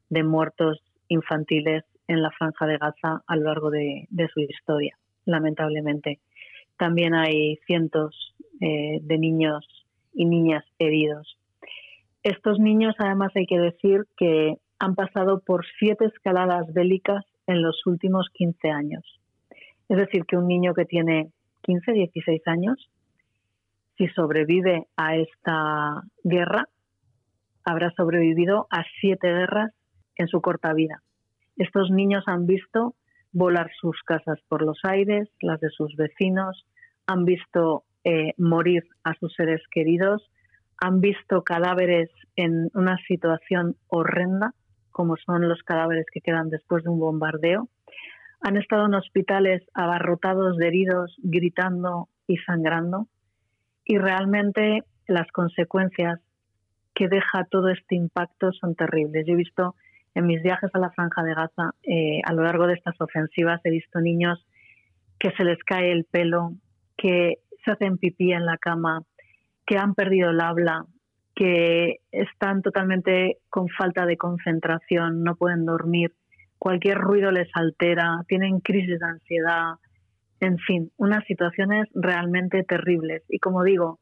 de 0.09 0.23
muertos 0.23 0.83
infantiles 1.07 1.83
en 2.07 2.21
la 2.21 2.31
franja 2.31 2.67
de 2.67 2.77
Gaza 2.77 3.23
a 3.25 3.35
lo 3.35 3.43
largo 3.45 3.71
de 3.71 4.07
su 4.33 4.41
historia, 4.41 4.97
lamentablemente. 5.25 6.19
También 6.77 7.13
hay 7.13 7.57
cientos 7.65 8.33
eh, 8.61 8.99
de 9.01 9.17
niños 9.17 9.67
y 10.13 10.25
niñas 10.25 10.63
heridos. 10.79 11.37
Estos 12.23 12.59
niños, 12.59 12.95
además, 12.97 13.31
hay 13.35 13.45
que 13.45 13.59
decir 13.59 14.05
que 14.15 14.57
han 14.79 14.95
pasado 14.95 15.41
por 15.41 15.65
siete 15.79 16.05
escaladas 16.05 16.71
bélicas 16.73 17.25
en 17.47 17.61
los 17.61 17.85
últimos 17.85 18.29
15 18.33 18.69
años. 18.69 19.03
Es 19.89 19.97
decir, 19.97 20.25
que 20.25 20.37
un 20.37 20.47
niño 20.47 20.73
que 20.73 20.85
tiene 20.85 21.31
15, 21.63 21.91
16 21.91 22.41
años, 22.47 22.89
si 23.97 24.07
sobrevive 24.07 24.87
a 24.97 25.15
esta 25.15 26.03
guerra, 26.23 26.67
habrá 27.63 27.91
sobrevivido 27.91 28.67
a 28.69 28.83
siete 28.99 29.27
guerras 29.27 29.71
en 30.15 30.27
su 30.27 30.41
corta 30.41 30.73
vida. 30.73 31.01
Estos 31.57 31.91
niños 31.91 32.23
han 32.27 32.45
visto 32.45 32.95
volar 33.31 33.71
sus 33.79 34.01
casas 34.03 34.39
por 34.47 34.61
los 34.63 34.79
aires, 34.83 35.29
las 35.41 35.59
de 35.59 35.69
sus 35.69 35.95
vecinos, 35.95 36.65
han 37.07 37.25
visto 37.25 37.83
eh, 38.03 38.33
morir 38.37 38.83
a 39.03 39.13
sus 39.15 39.33
seres 39.33 39.61
queridos, 39.71 40.29
han 40.77 41.01
visto 41.01 41.43
cadáveres 41.43 42.09
en 42.35 42.69
una 42.73 42.97
situación 43.07 43.75
horrenda, 43.87 44.53
como 44.93 45.17
son 45.17 45.49
los 45.49 45.61
cadáveres 45.63 46.05
que 46.11 46.21
quedan 46.21 46.49
después 46.49 46.85
de 46.85 46.89
un 46.89 46.99
bombardeo. 46.99 47.67
Han 48.39 48.55
estado 48.55 48.85
en 48.85 48.93
hospitales 48.93 49.63
abarrotados 49.73 50.55
de 50.57 50.67
heridos, 50.67 51.15
gritando 51.21 52.07
y 52.27 52.37
sangrando. 52.37 53.07
Y 53.83 53.97
realmente 53.97 54.83
las 55.07 55.29
consecuencias 55.31 56.21
que 56.95 57.09
deja 57.09 57.45
todo 57.49 57.69
este 57.69 57.95
impacto 57.95 58.53
son 58.53 58.75
terribles. 58.75 59.25
Yo 59.27 59.33
he 59.33 59.37
visto 59.37 59.75
en 60.15 60.27
mis 60.27 60.41
viajes 60.41 60.69
a 60.73 60.79
la 60.79 60.91
franja 60.91 61.23
de 61.23 61.33
Gaza, 61.33 61.71
eh, 61.83 62.21
a 62.23 62.33
lo 62.33 62.43
largo 62.43 62.67
de 62.67 62.75
estas 62.75 62.99
ofensivas, 63.01 63.59
he 63.63 63.71
visto 63.71 63.99
niños 63.99 64.45
que 65.19 65.31
se 65.31 65.43
les 65.43 65.57
cae 65.63 65.91
el 65.91 66.05
pelo, 66.05 66.51
que 66.97 67.39
se 67.65 67.71
hacen 67.71 67.97
pipí 67.97 68.31
en 68.31 68.45
la 68.45 68.57
cama, 68.57 69.03
que 69.65 69.77
han 69.77 69.95
perdido 69.95 70.29
el 70.29 70.41
habla, 70.41 70.85
que 71.35 71.97
están 72.11 72.61
totalmente 72.61 73.37
con 73.49 73.67
falta 73.69 74.05
de 74.05 74.17
concentración, 74.17 75.23
no 75.23 75.35
pueden 75.35 75.65
dormir, 75.65 76.13
cualquier 76.59 76.97
ruido 76.97 77.31
les 77.31 77.49
altera, 77.55 78.23
tienen 78.27 78.59
crisis 78.59 78.99
de 78.99 79.05
ansiedad, 79.05 79.73
en 80.39 80.57
fin, 80.59 80.91
unas 80.97 81.25
situaciones 81.25 81.87
realmente 81.93 82.63
terribles. 82.63 83.23
Y 83.29 83.39
como 83.39 83.63
digo, 83.63 83.99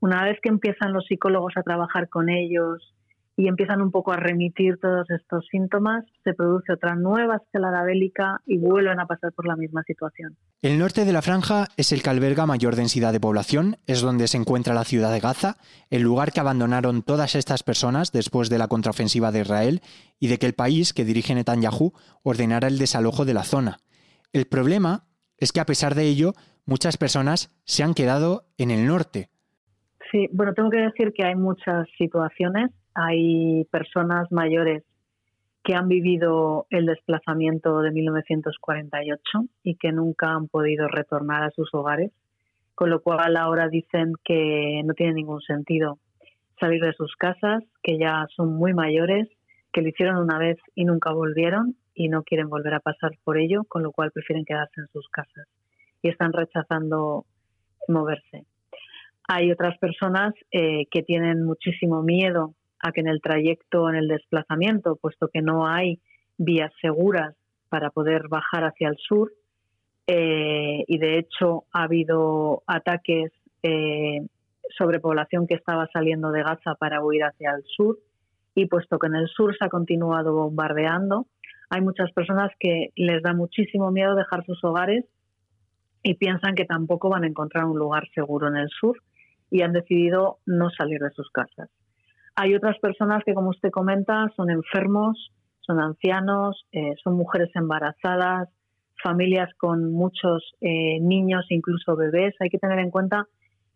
una 0.00 0.24
vez 0.24 0.38
que 0.42 0.48
empiezan 0.48 0.92
los 0.92 1.06
psicólogos 1.06 1.54
a 1.56 1.62
trabajar 1.62 2.08
con 2.08 2.28
ellos, 2.28 2.94
y 3.36 3.48
empiezan 3.48 3.82
un 3.82 3.90
poco 3.90 4.12
a 4.12 4.16
remitir 4.16 4.78
todos 4.80 5.08
estos 5.10 5.46
síntomas, 5.50 6.04
se 6.24 6.32
produce 6.32 6.72
otra 6.72 6.94
nueva 6.94 7.36
escalada 7.36 7.84
bélica 7.84 8.40
y 8.46 8.56
vuelven 8.56 8.98
a 8.98 9.06
pasar 9.06 9.32
por 9.32 9.46
la 9.46 9.56
misma 9.56 9.82
situación. 9.82 10.36
El 10.62 10.78
norte 10.78 11.04
de 11.04 11.12
la 11.12 11.20
franja 11.20 11.66
es 11.76 11.92
el 11.92 12.02
que 12.02 12.08
alberga 12.08 12.46
mayor 12.46 12.76
densidad 12.76 13.12
de 13.12 13.20
población, 13.20 13.76
es 13.86 14.00
donde 14.00 14.26
se 14.26 14.38
encuentra 14.38 14.72
la 14.72 14.84
ciudad 14.84 15.12
de 15.12 15.20
Gaza, 15.20 15.56
el 15.90 16.02
lugar 16.02 16.32
que 16.32 16.40
abandonaron 16.40 17.02
todas 17.02 17.34
estas 17.34 17.62
personas 17.62 18.10
después 18.10 18.48
de 18.48 18.58
la 18.58 18.68
contraofensiva 18.68 19.30
de 19.32 19.40
Israel 19.40 19.80
y 20.18 20.28
de 20.28 20.38
que 20.38 20.46
el 20.46 20.54
país 20.54 20.94
que 20.94 21.04
dirige 21.04 21.34
Netanyahu 21.34 21.92
ordenara 22.22 22.68
el 22.68 22.78
desalojo 22.78 23.26
de 23.26 23.34
la 23.34 23.44
zona. 23.44 23.76
El 24.32 24.46
problema 24.46 25.04
es 25.36 25.52
que 25.52 25.60
a 25.60 25.66
pesar 25.66 25.94
de 25.94 26.04
ello, 26.04 26.32
muchas 26.64 26.96
personas 26.96 27.54
se 27.64 27.82
han 27.82 27.92
quedado 27.92 28.46
en 28.56 28.70
el 28.70 28.86
norte. 28.86 29.28
Sí, 30.10 30.28
bueno, 30.32 30.54
tengo 30.54 30.70
que 30.70 30.78
decir 30.78 31.12
que 31.12 31.26
hay 31.26 31.34
muchas 31.34 31.86
situaciones 31.98 32.70
hay 32.96 33.64
personas 33.64 34.32
mayores 34.32 34.82
que 35.62 35.74
han 35.74 35.88
vivido 35.88 36.66
el 36.70 36.86
desplazamiento 36.86 37.80
de 37.80 37.90
1948 37.90 39.20
y 39.62 39.74
que 39.74 39.92
nunca 39.92 40.32
han 40.32 40.48
podido 40.48 40.88
retornar 40.88 41.42
a 41.42 41.50
sus 41.50 41.68
hogares, 41.74 42.12
con 42.74 42.88
lo 42.88 43.02
cual 43.02 43.36
ahora 43.36 43.68
dicen 43.68 44.14
que 44.24 44.80
no 44.84 44.94
tiene 44.94 45.12
ningún 45.12 45.42
sentido 45.42 45.98
salir 46.58 46.82
de 46.82 46.94
sus 46.94 47.14
casas, 47.16 47.62
que 47.82 47.98
ya 47.98 48.26
son 48.34 48.54
muy 48.54 48.72
mayores, 48.72 49.28
que 49.72 49.82
lo 49.82 49.88
hicieron 49.88 50.16
una 50.16 50.38
vez 50.38 50.56
y 50.74 50.84
nunca 50.84 51.12
volvieron 51.12 51.76
y 51.94 52.08
no 52.08 52.22
quieren 52.22 52.48
volver 52.48 52.72
a 52.74 52.80
pasar 52.80 53.10
por 53.24 53.36
ello, 53.36 53.64
con 53.64 53.82
lo 53.82 53.92
cual 53.92 54.12
prefieren 54.12 54.44
quedarse 54.46 54.80
en 54.80 54.86
sus 54.88 55.08
casas 55.08 55.46
y 56.00 56.08
están 56.08 56.32
rechazando 56.32 57.26
moverse. 57.88 58.46
Hay 59.28 59.50
otras 59.50 59.76
personas 59.78 60.32
eh, 60.50 60.86
que 60.90 61.02
tienen 61.02 61.44
muchísimo 61.44 62.02
miedo 62.02 62.54
a 62.80 62.92
que 62.92 63.00
en 63.00 63.08
el 63.08 63.20
trayecto, 63.20 63.88
en 63.88 63.96
el 63.96 64.08
desplazamiento, 64.08 64.96
puesto 64.96 65.28
que 65.28 65.42
no 65.42 65.66
hay 65.66 66.00
vías 66.38 66.72
seguras 66.80 67.34
para 67.68 67.90
poder 67.90 68.28
bajar 68.28 68.64
hacia 68.64 68.88
el 68.88 68.96
sur, 68.96 69.32
eh, 70.06 70.84
y 70.86 70.98
de 70.98 71.18
hecho 71.18 71.64
ha 71.72 71.84
habido 71.84 72.62
ataques 72.66 73.32
eh, 73.62 74.20
sobre 74.76 75.00
población 75.00 75.46
que 75.46 75.54
estaba 75.54 75.88
saliendo 75.92 76.30
de 76.30 76.42
Gaza 76.42 76.74
para 76.76 77.02
huir 77.02 77.24
hacia 77.24 77.52
el 77.52 77.64
sur, 77.64 77.98
y 78.54 78.66
puesto 78.66 78.98
que 78.98 79.08
en 79.08 79.16
el 79.16 79.28
sur 79.28 79.56
se 79.56 79.64
ha 79.64 79.68
continuado 79.68 80.32
bombardeando, 80.32 81.26
hay 81.68 81.80
muchas 81.80 82.12
personas 82.12 82.52
que 82.58 82.90
les 82.96 83.22
da 83.22 83.32
muchísimo 83.32 83.90
miedo 83.90 84.14
dejar 84.14 84.44
sus 84.44 84.62
hogares 84.62 85.04
y 86.02 86.14
piensan 86.14 86.54
que 86.54 86.64
tampoco 86.64 87.08
van 87.08 87.24
a 87.24 87.26
encontrar 87.26 87.64
un 87.64 87.78
lugar 87.78 88.08
seguro 88.14 88.48
en 88.48 88.56
el 88.56 88.68
sur 88.68 89.02
y 89.50 89.62
han 89.62 89.72
decidido 89.72 90.38
no 90.46 90.70
salir 90.70 91.00
de 91.00 91.10
sus 91.10 91.28
casas. 91.30 91.68
Hay 92.36 92.54
otras 92.54 92.78
personas 92.78 93.22
que, 93.24 93.32
como 93.32 93.50
usted 93.50 93.70
comenta, 93.70 94.30
son 94.36 94.50
enfermos, 94.50 95.32
son 95.60 95.80
ancianos, 95.80 96.66
eh, 96.70 96.94
son 97.02 97.16
mujeres 97.16 97.48
embarazadas, 97.54 98.50
familias 99.02 99.48
con 99.56 99.90
muchos 99.90 100.54
eh, 100.60 101.00
niños, 101.00 101.46
incluso 101.48 101.96
bebés. 101.96 102.34
Hay 102.40 102.50
que 102.50 102.58
tener 102.58 102.78
en 102.78 102.90
cuenta 102.90 103.26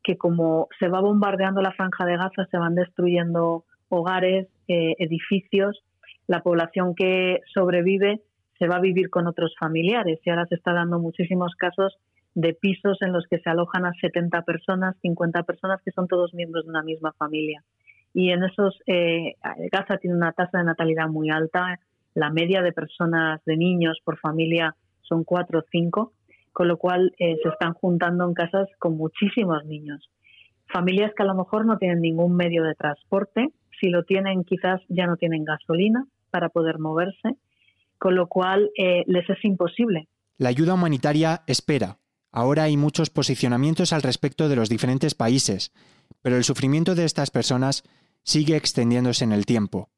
que 0.02 0.16
como 0.16 0.68
se 0.78 0.88
va 0.88 1.00
bombardeando 1.00 1.62
la 1.62 1.72
franja 1.72 2.04
de 2.04 2.16
Gaza, 2.16 2.46
se 2.50 2.58
van 2.58 2.74
destruyendo 2.74 3.64
hogares, 3.88 4.48
eh, 4.68 4.94
edificios, 4.98 5.82
la 6.26 6.42
población 6.42 6.94
que 6.94 7.40
sobrevive 7.52 8.20
se 8.58 8.68
va 8.68 8.76
a 8.76 8.80
vivir 8.80 9.08
con 9.08 9.26
otros 9.26 9.54
familiares 9.58 10.20
y 10.22 10.30
ahora 10.30 10.46
se 10.46 10.54
está 10.54 10.72
dando 10.72 10.98
muchísimos 11.00 11.54
casos 11.56 11.96
de 12.34 12.52
pisos 12.52 12.98
en 13.00 13.12
los 13.12 13.26
que 13.28 13.38
se 13.38 13.50
alojan 13.50 13.86
a 13.86 13.92
70 14.00 14.42
personas, 14.42 14.96
50 15.00 15.42
personas 15.42 15.80
que 15.82 15.90
son 15.92 16.06
todos 16.06 16.34
miembros 16.34 16.64
de 16.64 16.70
una 16.70 16.82
misma 16.82 17.12
familia. 17.12 17.64
Y 18.12 18.30
en 18.30 18.44
esos, 18.44 18.78
eh, 18.86 19.36
Gaza 19.70 19.98
tiene 19.98 20.16
una 20.16 20.32
tasa 20.32 20.58
de 20.58 20.64
natalidad 20.64 21.08
muy 21.08 21.30
alta, 21.30 21.78
la 22.14 22.30
media 22.30 22.62
de 22.62 22.72
personas, 22.72 23.40
de 23.44 23.56
niños 23.56 23.98
por 24.04 24.18
familia 24.18 24.74
son 25.02 25.24
4 25.24 25.60
o 25.60 25.64
5, 25.70 26.12
con 26.52 26.68
lo 26.68 26.76
cual 26.76 27.12
eh, 27.18 27.36
se 27.42 27.48
están 27.48 27.74
juntando 27.74 28.26
en 28.26 28.34
casas 28.34 28.68
con 28.78 28.96
muchísimos 28.96 29.64
niños. 29.64 30.10
Familias 30.72 31.12
que 31.16 31.22
a 31.22 31.26
lo 31.26 31.34
mejor 31.34 31.66
no 31.66 31.78
tienen 31.78 32.00
ningún 32.00 32.34
medio 32.34 32.64
de 32.64 32.74
transporte, 32.74 33.48
si 33.80 33.88
lo 33.88 34.04
tienen 34.04 34.44
quizás 34.44 34.80
ya 34.88 35.06
no 35.06 35.16
tienen 35.16 35.44
gasolina 35.44 36.06
para 36.30 36.48
poder 36.48 36.78
moverse, 36.78 37.36
con 37.98 38.14
lo 38.14 38.26
cual 38.26 38.70
eh, 38.76 39.04
les 39.06 39.28
es 39.28 39.44
imposible. 39.44 40.08
La 40.38 40.48
ayuda 40.48 40.74
humanitaria 40.74 41.42
espera, 41.46 41.98
Ahora 42.32 42.64
hay 42.64 42.76
muchos 42.76 43.10
posicionamientos 43.10 43.92
al 43.92 44.02
respecto 44.02 44.48
de 44.48 44.54
los 44.54 44.68
diferentes 44.68 45.14
países, 45.14 45.72
pero 46.22 46.36
el 46.36 46.44
sufrimiento 46.44 46.94
de 46.94 47.04
estas 47.04 47.30
personas 47.30 47.82
sigue 48.22 48.56
extendiéndose 48.56 49.24
en 49.24 49.32
el 49.32 49.46
tiempo. 49.46 49.88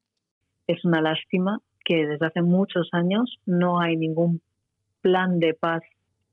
Es 0.67 0.83
una 0.85 1.01
lástima 1.01 1.59
que 1.85 2.05
desde 2.07 2.25
hace 2.25 2.41
muchos 2.41 2.89
años 2.93 3.39
no 3.45 3.79
hay 3.79 3.97
ningún 3.97 4.41
plan 5.01 5.39
de 5.39 5.53
paz 5.53 5.83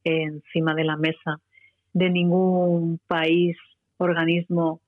encima 0.04 0.74
de 0.74 0.84
la 0.84 0.96
mesa 0.96 1.40
de 1.92 2.10
ningún 2.10 3.00
país, 3.06 3.56
organismo 3.98 4.80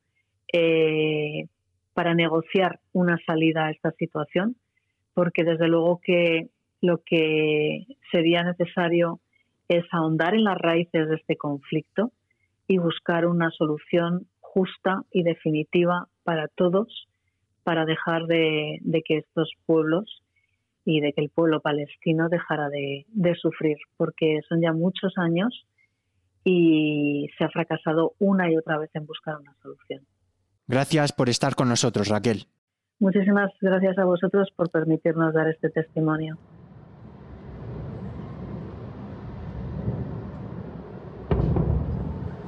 eh, 0.52 1.46
para 1.94 2.14
negociar 2.14 2.80
una 2.92 3.18
salida 3.26 3.66
a 3.66 3.70
esta 3.70 3.92
situación, 3.92 4.56
porque 5.14 5.44
desde 5.44 5.68
luego 5.68 6.00
que 6.02 6.48
lo 6.80 7.02
que 7.04 7.86
sería 8.10 8.42
necesario 8.42 9.20
es 9.68 9.84
ahondar 9.92 10.34
en 10.34 10.44
las 10.44 10.58
raíces 10.58 11.08
de 11.08 11.16
este 11.16 11.36
conflicto 11.36 12.12
y 12.66 12.78
buscar 12.78 13.26
una 13.26 13.50
solución 13.50 14.26
justa 14.40 15.02
y 15.10 15.22
definitiva 15.22 16.08
para 16.24 16.48
todos 16.48 17.08
para 17.64 17.84
dejar 17.84 18.26
de, 18.26 18.80
que 19.06 19.18
estos 19.18 19.52
pueblos 19.66 20.22
y 20.84 21.00
de 21.00 21.12
que 21.12 21.20
el 21.20 21.30
pueblo 21.30 21.60
palestino 21.60 22.28
dejara 22.28 22.68
de, 22.70 23.06
de 23.08 23.34
sufrir, 23.36 23.76
porque 23.96 24.40
son 24.48 24.60
ya 24.60 24.72
muchos 24.72 25.12
años 25.16 25.64
y 26.44 27.28
se 27.38 27.44
ha 27.44 27.50
fracasado 27.50 28.14
una 28.18 28.50
y 28.50 28.56
otra 28.56 28.78
vez 28.78 28.90
en 28.94 29.06
buscar 29.06 29.38
una 29.38 29.54
solución. 29.62 30.04
Gracias 30.66 31.12
por 31.12 31.28
estar 31.28 31.54
con 31.54 31.68
nosotros, 31.68 32.08
Raquel. 32.08 32.46
Muchísimas 32.98 33.52
gracias 33.60 33.98
a 33.98 34.04
vosotros 34.04 34.48
por 34.56 34.70
permitirnos 34.70 35.34
dar 35.34 35.48
este 35.48 35.70
testimonio. 35.70 36.38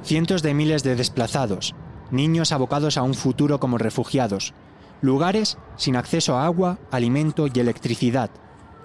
cientos 0.05 0.43
de 0.43 0.53
miles 0.53 0.83
de 0.83 0.95
desplazados, 0.95 1.75
niños 2.15 2.51
abocados 2.51 2.97
a 2.97 3.03
un 3.03 3.13
futuro 3.13 3.59
como 3.59 3.77
refugiados, 3.77 4.53
lugares 5.01 5.57
sin 5.75 5.95
acceso 5.95 6.37
a 6.37 6.45
agua, 6.45 6.79
alimento 6.91 7.47
y 7.53 7.59
electricidad, 7.59 8.29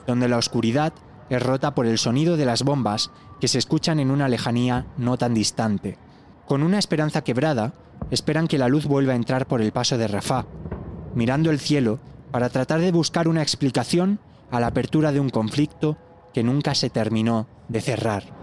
donde 0.06 0.28
la 0.28 0.38
oscuridad 0.38 0.92
es 1.28 1.42
rota 1.42 1.74
por 1.74 1.86
el 1.86 1.98
sonido 1.98 2.36
de 2.36 2.44
las 2.44 2.62
bombas 2.62 3.10
que 3.40 3.48
se 3.48 3.58
escuchan 3.58 4.00
en 4.00 4.10
una 4.10 4.28
lejanía 4.28 4.86
no 4.96 5.16
tan 5.16 5.34
distante. 5.34 5.96
Con 6.46 6.62
una 6.62 6.78
esperanza 6.78 7.22
quebrada, 7.22 7.72
esperan 8.10 8.48
que 8.48 8.58
la 8.58 8.68
luz 8.68 8.86
vuelva 8.86 9.12
a 9.12 9.16
entrar 9.16 9.46
por 9.46 9.60
el 9.62 9.72
paso 9.72 9.96
de 9.96 10.08
Rafah, 10.08 10.46
mirando 11.14 11.50
el 11.50 11.60
cielo 11.60 12.00
para 12.32 12.48
tratar 12.48 12.80
de 12.80 12.92
buscar 12.92 13.28
una 13.28 13.42
explicación 13.42 14.18
a 14.50 14.60
la 14.60 14.68
apertura 14.68 15.12
de 15.12 15.20
un 15.20 15.30
conflicto 15.30 15.96
que 16.34 16.42
nunca 16.42 16.74
se 16.74 16.90
terminó 16.90 17.46
de 17.68 17.80
cerrar. 17.80 18.39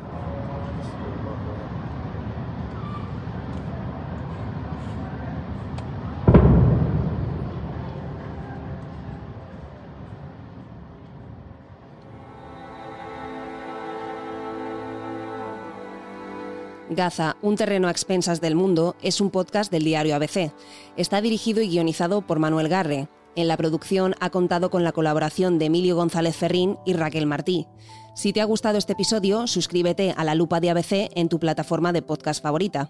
Gaza, 16.97 17.37
un 17.43 17.55
terreno 17.55 17.87
a 17.87 17.91
expensas 17.91 18.41
del 18.41 18.55
mundo, 18.55 18.95
es 19.03 19.21
un 19.21 19.29
podcast 19.29 19.71
del 19.71 19.83
diario 19.83 20.15
ABC. 20.15 20.51
Está 20.97 21.21
dirigido 21.21 21.61
y 21.61 21.69
guionizado 21.69 22.23
por 22.23 22.39
Manuel 22.39 22.67
Garre. 22.67 23.07
En 23.35 23.47
la 23.47 23.55
producción 23.55 24.15
ha 24.19 24.31
contado 24.31 24.71
con 24.71 24.83
la 24.83 24.91
colaboración 24.91 25.59
de 25.59 25.67
Emilio 25.67 25.95
González 25.95 26.35
Ferrín 26.35 26.77
y 26.85 26.93
Raquel 26.93 27.27
Martí. 27.27 27.67
Si 28.15 28.33
te 28.33 28.41
ha 28.41 28.45
gustado 28.45 28.79
este 28.79 28.93
episodio, 28.93 29.45
suscríbete 29.45 30.15
a 30.17 30.23
la 30.23 30.33
lupa 30.33 30.59
de 30.59 30.71
ABC 30.71 31.11
en 31.15 31.29
tu 31.29 31.39
plataforma 31.39 31.93
de 31.93 32.01
podcast 32.01 32.41
favorita. 32.41 32.89